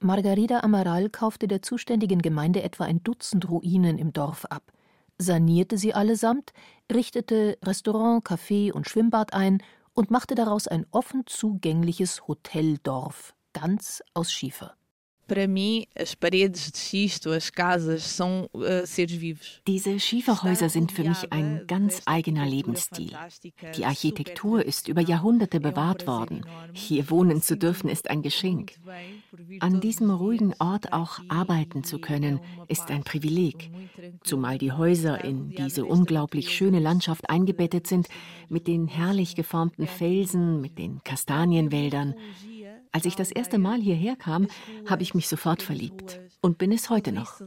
Margarida 0.00 0.60
Amaral 0.60 1.10
kaufte 1.10 1.48
der 1.48 1.62
zuständigen 1.62 2.22
Gemeinde 2.22 2.62
etwa 2.62 2.84
ein 2.84 3.02
Dutzend 3.02 3.48
Ruinen 3.48 3.98
im 3.98 4.12
Dorf 4.12 4.44
ab 4.44 4.62
sanierte 5.18 5.76
sie 5.76 5.94
allesamt, 5.94 6.52
richtete 6.92 7.58
Restaurant, 7.64 8.24
Café 8.24 8.72
und 8.72 8.88
Schwimmbad 8.88 9.34
ein 9.34 9.62
und 9.92 10.10
machte 10.10 10.34
daraus 10.34 10.68
ein 10.68 10.86
offen 10.90 11.26
zugängliches 11.26 12.26
Hoteldorf, 12.28 13.34
ganz 13.52 14.02
aus 14.14 14.32
Schiefer. 14.32 14.77
Diese 19.66 20.00
Schieferhäuser 20.00 20.68
sind 20.70 20.92
für 20.92 21.04
mich 21.04 21.32
ein 21.32 21.64
ganz 21.66 22.02
eigener 22.06 22.46
Lebensstil. 22.46 23.12
Die 23.76 23.84
Architektur 23.84 24.64
ist 24.64 24.88
über 24.88 25.02
Jahrhunderte 25.02 25.60
bewahrt 25.60 26.06
worden. 26.06 26.46
Hier 26.72 27.10
wohnen 27.10 27.42
zu 27.42 27.56
dürfen 27.56 27.90
ist 27.90 28.08
ein 28.10 28.22
Geschenk. 28.22 28.72
An 29.60 29.80
diesem 29.80 30.10
ruhigen 30.10 30.54
Ort 30.58 30.92
auch 30.92 31.20
arbeiten 31.28 31.84
zu 31.84 31.98
können, 31.98 32.40
ist 32.68 32.90
ein 32.90 33.04
Privileg. 33.04 33.70
Zumal 34.24 34.56
die 34.56 34.72
Häuser 34.72 35.22
in 35.22 35.50
diese 35.50 35.84
unglaublich 35.84 36.54
schöne 36.54 36.80
Landschaft 36.80 37.28
eingebettet 37.28 37.86
sind, 37.86 38.08
mit 38.48 38.66
den 38.66 38.88
herrlich 38.88 39.34
geformten 39.34 39.86
Felsen, 39.86 40.60
mit 40.60 40.78
den 40.78 41.02
Kastanienwäldern. 41.04 42.14
Als 42.92 43.04
ich 43.04 43.16
das 43.16 43.30
erste 43.30 43.58
Mal 43.58 43.80
hierher 43.80 44.16
kam, 44.16 44.48
habe 44.86 45.02
ich 45.02 45.14
mich 45.14 45.28
sofort 45.28 45.62
verliebt 45.62 46.20
und 46.40 46.58
bin 46.58 46.72
es 46.72 46.90
heute 46.90 47.12
noch. 47.12 47.40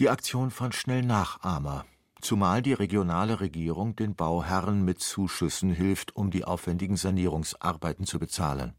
Die 0.00 0.08
Aktion 0.08 0.50
fand 0.50 0.74
schnell 0.74 1.02
Nachahmer, 1.02 1.84
zumal 2.20 2.62
die 2.62 2.72
regionale 2.72 3.40
Regierung 3.40 3.96
den 3.96 4.14
Bauherren 4.14 4.84
mit 4.84 5.00
Zuschüssen 5.00 5.72
hilft, 5.72 6.16
um 6.16 6.30
die 6.30 6.44
aufwendigen 6.44 6.96
Sanierungsarbeiten 6.96 8.06
zu 8.06 8.18
bezahlen. 8.18 8.74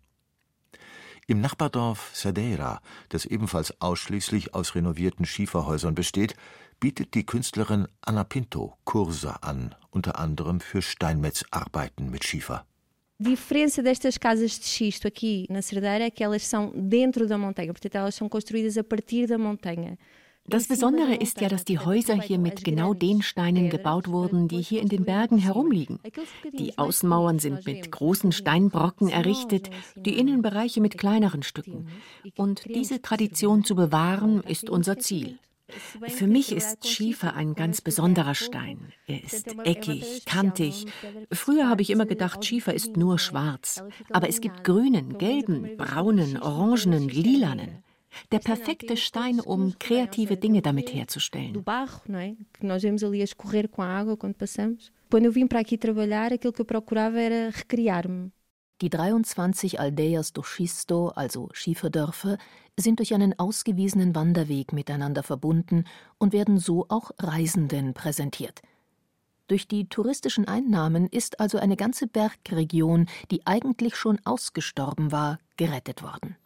Im 1.28 1.42
Nachbardorf 1.42 2.10
Sadeira, 2.14 2.82
das 3.10 3.26
ebenfalls 3.26 3.80
ausschließlich 3.82 4.56
aus 4.56 4.74
renovierten 4.74 5.26
Schieferhäusern 5.26 5.94
besteht, 5.94 6.36
bietet 6.80 7.14
die 7.14 7.26
Künstlerin 7.26 7.88
Anna 8.02 8.24
Pinto 8.24 8.74
Kurse 8.84 9.44
an, 9.44 9.76
unter 9.92 10.20
anderem 10.20 10.60
für 10.60 10.82
Steinmetzarbeiten 10.82 12.10
mit 12.10 12.24
Schiefer. 12.24 12.66
Die 13.22 13.32
diferença 13.32 13.84
destas 13.84 14.18
casas 14.18 14.58
de 14.58 14.66
xisto 14.66 15.06
aqui 15.06 15.46
na 15.50 15.62
Cerdeira 15.62 16.06
é 16.06 16.10
que 16.10 16.24
elas 16.24 16.44
são 16.44 16.72
dentro 16.74 17.28
da 17.28 17.38
montanha, 17.38 17.74
portanto 17.74 17.96
elas 17.96 18.16
são 18.16 18.30
construídas 18.30 18.78
a 18.78 18.84
partir 18.84 19.28
da 19.28 19.38
montanha. 19.38 19.98
Das 20.48 20.68
Besondere 20.68 21.16
ist 21.16 21.42
ja, 21.42 21.48
dass 21.48 21.64
die 21.64 21.78
Häuser 21.78 22.20
hier 22.20 22.40
mit 22.40 22.64
genau 22.64 22.94
den 22.96 23.22
Steinen 23.22 23.70
gebaut 23.70 24.08
wurden, 24.08 24.48
die 24.48 24.62
hier 24.62 24.82
in 24.82 24.88
den 24.88 25.04
Bergen 25.04 25.38
herumliegen. 25.38 26.00
Die 26.54 26.76
Außenmauern 26.78 27.38
sind 27.38 27.66
mit 27.68 27.92
großen 27.92 28.32
Steinbrocken 28.32 29.10
errichtet, 29.10 29.70
die 29.96 30.18
Innenbereiche 30.18 30.82
mit 30.82 30.98
kleineren 30.98 31.44
Stücken. 31.44 31.88
Und 32.36 32.66
diese 32.66 33.02
Tradition 33.02 33.64
zu 33.64 33.76
bewahren, 33.76 34.42
ist 34.42 34.70
unser 34.70 34.98
Ziel. 34.98 35.38
Für 36.08 36.28
mich 36.28 36.52
ist 36.52 36.88
Schiefer 36.88 37.36
ein 37.36 37.56
ganz 37.56 37.82
besonderer 37.82 38.36
Stein. 38.36 38.94
Er 39.08 39.24
ist 39.24 39.48
eckig, 39.64 40.26
kantig. 40.26 40.86
Früher 41.32 41.70
habe 41.70 41.82
ich 41.82 41.90
immer 41.90 42.06
gedacht, 42.06 42.44
Schiefer 42.46 42.74
ist 42.74 42.98
nur 42.98 43.20
schwarz. 43.20 43.84
Aber 44.12 44.30
es 44.30 44.42
gibt 44.42 44.64
grünen, 44.64 45.18
gelben, 45.18 45.78
braunen, 45.78 46.42
orangenen, 46.42 47.08
lilanen. 47.08 47.84
Der 48.32 48.40
perfekte 48.40 48.98
Stein, 48.98 49.40
um 49.40 49.78
kreative 49.78 50.38
Dinge 50.38 50.62
damit 50.62 50.94
herzustellen. 50.94 51.64
Quando 55.12 55.26
eu 55.26 55.32
vim 55.32 55.48
para 55.48 55.60
aqui 55.60 55.76
trabalhar, 55.76 56.32
aquilo 56.32 56.54
que 56.54 56.62
eu 56.62 56.66
procurava 56.66 57.20
era 57.20 57.50
recriar-me. 57.50 58.32
Die 58.82 58.90
23 58.90 59.80
Aldeias 59.80 60.32
do 60.32 60.42
Schisto, 60.42 61.10
also 61.10 61.50
Schieferdörfer, 61.52 62.38
sind 62.78 63.00
durch 63.00 63.14
einen 63.14 63.38
ausgewiesenen 63.38 64.16
Wanderweg 64.16 64.72
miteinander 64.72 65.22
verbunden 65.22 65.84
und 66.18 66.32
werden 66.32 66.58
so 66.60 66.86
auch 66.88 67.12
Reisenden 67.20 67.94
präsentiert. 67.94 68.62
Durch 69.50 69.68
die 69.68 69.90
touristischen 69.90 70.48
Einnahmen 70.48 71.08
ist 71.08 71.42
also 71.42 71.58
eine 71.58 71.76
ganze 71.76 72.08
Bergregion, 72.08 73.08
die 73.32 73.46
eigentlich 73.46 73.96
schon 73.96 74.20
ausgestorben 74.24 75.12
war, 75.12 75.40
gerettet 75.58 76.02
worden. 76.02 76.38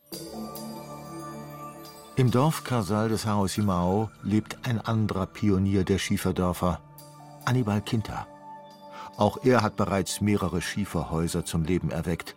Im 2.16 2.32
Dorf 2.32 2.64
Casal 2.64 3.10
des 3.10 3.26
Harosimao 3.26 4.10
lebt 4.24 4.58
ein 4.68 4.80
anderer 4.80 5.28
Pionier 5.28 5.84
der 5.84 6.00
Schieferdörfer, 6.00 6.80
Annibal 7.46 7.82
Quinta. 7.82 8.28
Auch 9.18 9.44
er 9.44 9.62
hat 9.62 9.76
bereits 9.76 10.22
mehrere 10.22 10.62
Schieferhäuser 10.62 11.46
zum 11.46 11.64
Leben 11.64 11.92
erweckt. 11.92 12.36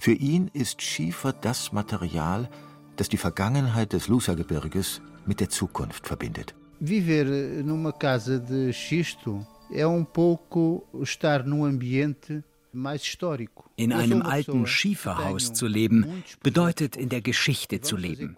Für 0.00 0.12
ihn 0.12 0.50
ist 0.52 0.82
Schiefer 0.82 1.32
das 1.32 1.72
Material, 1.72 2.48
das 2.96 3.08
die 3.08 3.16
Vergangenheit 3.16 3.92
des 3.92 4.08
Lusa-Gebirges 4.08 5.00
mit 5.26 5.40
der 5.40 5.48
Zukunft 5.48 6.06
verbindet. 6.06 6.54
Viver 6.80 7.24
numa 7.62 7.92
casa 7.92 8.38
de 8.38 8.72
xisto 8.72 9.46
é 9.70 9.86
um 9.86 10.04
pouco 10.04 10.84
estar 11.00 11.44
num 11.44 11.64
ambiente 11.64 12.42
in 13.76 13.92
einem 13.92 14.22
alten 14.22 14.66
Schieferhaus 14.66 15.52
zu 15.52 15.66
leben, 15.66 16.24
bedeutet 16.42 16.96
in 16.96 17.10
der 17.10 17.20
Geschichte 17.20 17.82
zu 17.82 17.96
leben. 17.96 18.34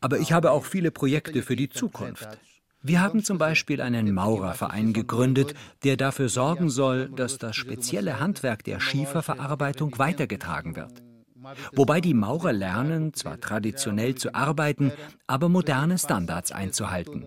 Aber 0.00 0.18
ich 0.18 0.32
habe 0.32 0.52
auch 0.52 0.64
viele 0.64 0.90
Projekte 0.90 1.42
für 1.42 1.54
die 1.54 1.68
Zukunft. 1.68 2.38
Wir 2.80 3.00
haben 3.00 3.24
zum 3.24 3.38
Beispiel 3.38 3.80
einen 3.80 4.14
Maurerverein 4.14 4.92
gegründet, 4.92 5.54
der 5.82 5.96
dafür 5.96 6.28
sorgen 6.28 6.70
soll, 6.70 7.08
dass 7.08 7.38
das 7.38 7.56
spezielle 7.56 8.20
Handwerk 8.20 8.62
der 8.64 8.78
Schieferverarbeitung 8.78 9.98
weitergetragen 9.98 10.76
wird. 10.76 11.02
Wobei 11.72 12.00
die 12.00 12.14
Maurer 12.14 12.52
lernen, 12.52 13.14
zwar 13.14 13.40
traditionell 13.40 14.14
zu 14.14 14.34
arbeiten, 14.34 14.92
aber 15.26 15.48
moderne 15.48 15.98
Standards 15.98 16.52
einzuhalten. 16.52 17.26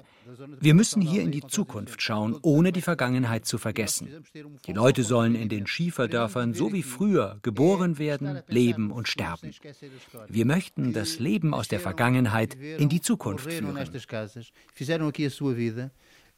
Wir 0.60 0.74
müssen 0.74 1.02
hier 1.02 1.22
in 1.22 1.32
die 1.32 1.42
Zukunft 1.42 2.02
schauen, 2.02 2.38
ohne 2.42 2.72
die 2.72 2.82
Vergangenheit 2.82 3.46
zu 3.46 3.58
vergessen. 3.58 4.24
Die 4.68 4.74
Leute 4.74 5.04
sollen 5.04 5.36
in 5.36 5.50
den 5.50 5.68
Schieferdörfern 5.68 6.54
so 6.54 6.74
wie 6.74 6.84
früher 6.84 7.40
geboren 7.42 7.98
werden, 7.98 8.42
leben 8.48 8.92
und 8.92 9.08
sterben. 9.08 9.52
Wir 10.28 10.46
möchten 10.46 10.94
das 10.94 11.20
Leben 11.20 11.54
aus 11.54 11.68
der 11.68 11.80
Vergangenheit 11.80 12.56
in 12.56 12.90
die 12.90 13.02
Zukunft 13.02 13.52
führen. 13.52 13.78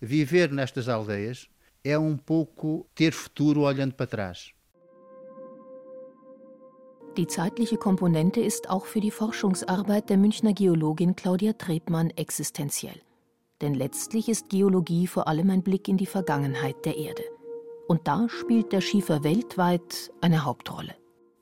Viver 0.05 0.49
nestas 0.49 0.89
aldeias 0.89 1.47
é 1.81 1.97
um 1.97 2.17
pouco 2.17 2.85
ter 2.93 3.13
futuro 3.13 3.61
olhando 3.61 3.95
para 3.95 4.07
trás. 4.07 4.51
Die 7.15 7.27
zeitliche 7.27 7.77
Komponente 7.77 8.41
ist 8.41 8.69
auch 8.69 8.85
für 8.85 8.99
die 8.99 9.11
Forschungsarbeit 9.11 10.09
der 10.09 10.17
Münchner 10.17 10.53
Geologin 10.53 11.15
Claudia 11.15 11.53
Trebmann 11.53 12.09
existenziell. 12.09 12.99
Denn 13.63 13.73
letztlich 13.73 14.27
ist 14.27 14.49
Geologie 14.49 15.07
vor 15.07 15.29
allem 15.29 15.49
ein 15.49 15.63
Blick 15.63 15.87
in 15.87 15.95
die 15.95 16.05
Vergangenheit 16.05 16.75
der 16.83 16.97
Erde. 16.97 17.23
Und 17.87 18.09
da 18.09 18.27
spielt 18.27 18.73
der 18.73 18.81
Schiefer 18.81 19.23
weltweit 19.23 20.11
eine 20.19 20.43
Hauptrolle. 20.43 20.93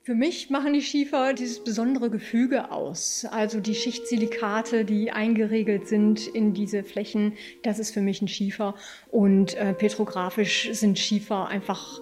Für 0.04 0.14
mich 0.14 0.48
machen 0.48 0.72
die 0.72 0.82
Schiefer 0.82 1.32
dieses 1.32 1.64
besondere 1.64 2.10
Gefüge 2.10 2.70
aus. 2.70 3.26
Also 3.28 3.58
die 3.58 3.74
Schichtsilikate, 3.74 4.84
die 4.84 5.10
eingeregelt 5.10 5.88
sind 5.88 6.28
in 6.28 6.54
diese 6.54 6.84
Flächen, 6.84 7.34
das 7.64 7.80
ist 7.80 7.92
für 7.92 8.00
mich 8.00 8.22
ein 8.22 8.28
Schiefer. 8.28 8.76
Und 9.10 9.54
äh, 9.54 9.74
petrografisch 9.74 10.70
sind 10.72 11.00
Schiefer 11.00 11.48
einfach 11.48 12.00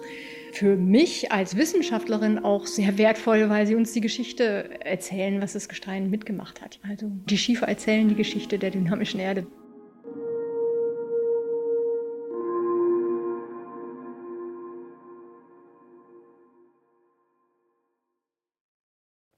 für 0.51 0.75
mich 0.75 1.31
als 1.31 1.57
Wissenschaftlerin 1.57 2.37
auch 2.37 2.67
sehr 2.67 2.99
wertvoll, 2.99 3.49
weil 3.49 3.65
sie 3.65 3.73
uns 3.75 3.91
die 3.93 4.01
Geschichte 4.01 4.81
erzählen, 4.85 5.41
was 5.41 5.53
das 5.53 5.67
Gestein 5.67 6.11
mitgemacht 6.11 6.61
hat. 6.61 6.79
Also 6.87 7.11
die 7.27 7.37
Schiefer 7.39 7.67
erzählen 7.67 8.07
die 8.07 8.15
Geschichte 8.15 8.59
der 8.59 8.69
dynamischen 8.69 9.19
Erde. 9.19 9.47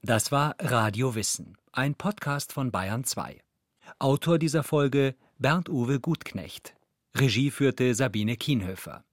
Das 0.06 0.34
war 0.34 0.58
Radio 0.60 1.16
Wissen, 1.16 1.58
ein 1.72 1.96
Podcast 1.96 2.52
von 2.52 2.72
Bayern 2.72 3.06
2. 3.06 3.40
Autor 4.00 4.38
dieser 4.38 4.62
Folge 4.62 5.16
Bernd-Uwe 5.38 6.02
Gutknecht. 6.02 6.76
Regie 7.16 7.52
führte 7.52 7.96
Sabine 7.96 8.36
Kienhöfer. 8.36 9.06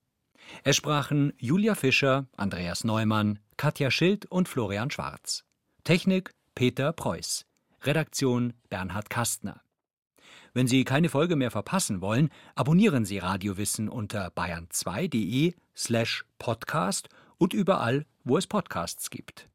Es 0.65 0.75
sprachen 0.75 1.33
Julia 1.39 1.77
Fischer, 1.77 2.27
Andreas 2.37 2.83
Neumann, 2.83 3.39
Katja 3.57 3.93
Schild 3.93 4.27
und 4.27 4.49
Florian 4.49 4.91
Schwarz. 4.91 5.45
Technik 5.85 6.35
Peter 6.57 6.93
Preuß. 6.93 7.47
Redaktion 7.83 8.53
Bernhard 8.69 9.11
Kastner. 9.11 9.61
Wenn 10.55 10.67
Sie 10.67 10.83
keine 10.83 11.09
Folge 11.09 11.37
mehr 11.37 11.53
verpassen 11.53 12.01
wollen, 12.01 12.31
abonnieren 12.57 13.05
Sie 13.05 13.19
Radiowissen 13.19 13.89
unter 13.89 14.27
bayern2.de 14.31 15.55
slash 15.77 16.25
podcast 16.41 17.09
und 17.39 17.55
überall, 17.55 18.07
wo 18.25 18.37
es 18.37 18.49
Podcasts 18.49 19.11
gibt. 19.11 19.50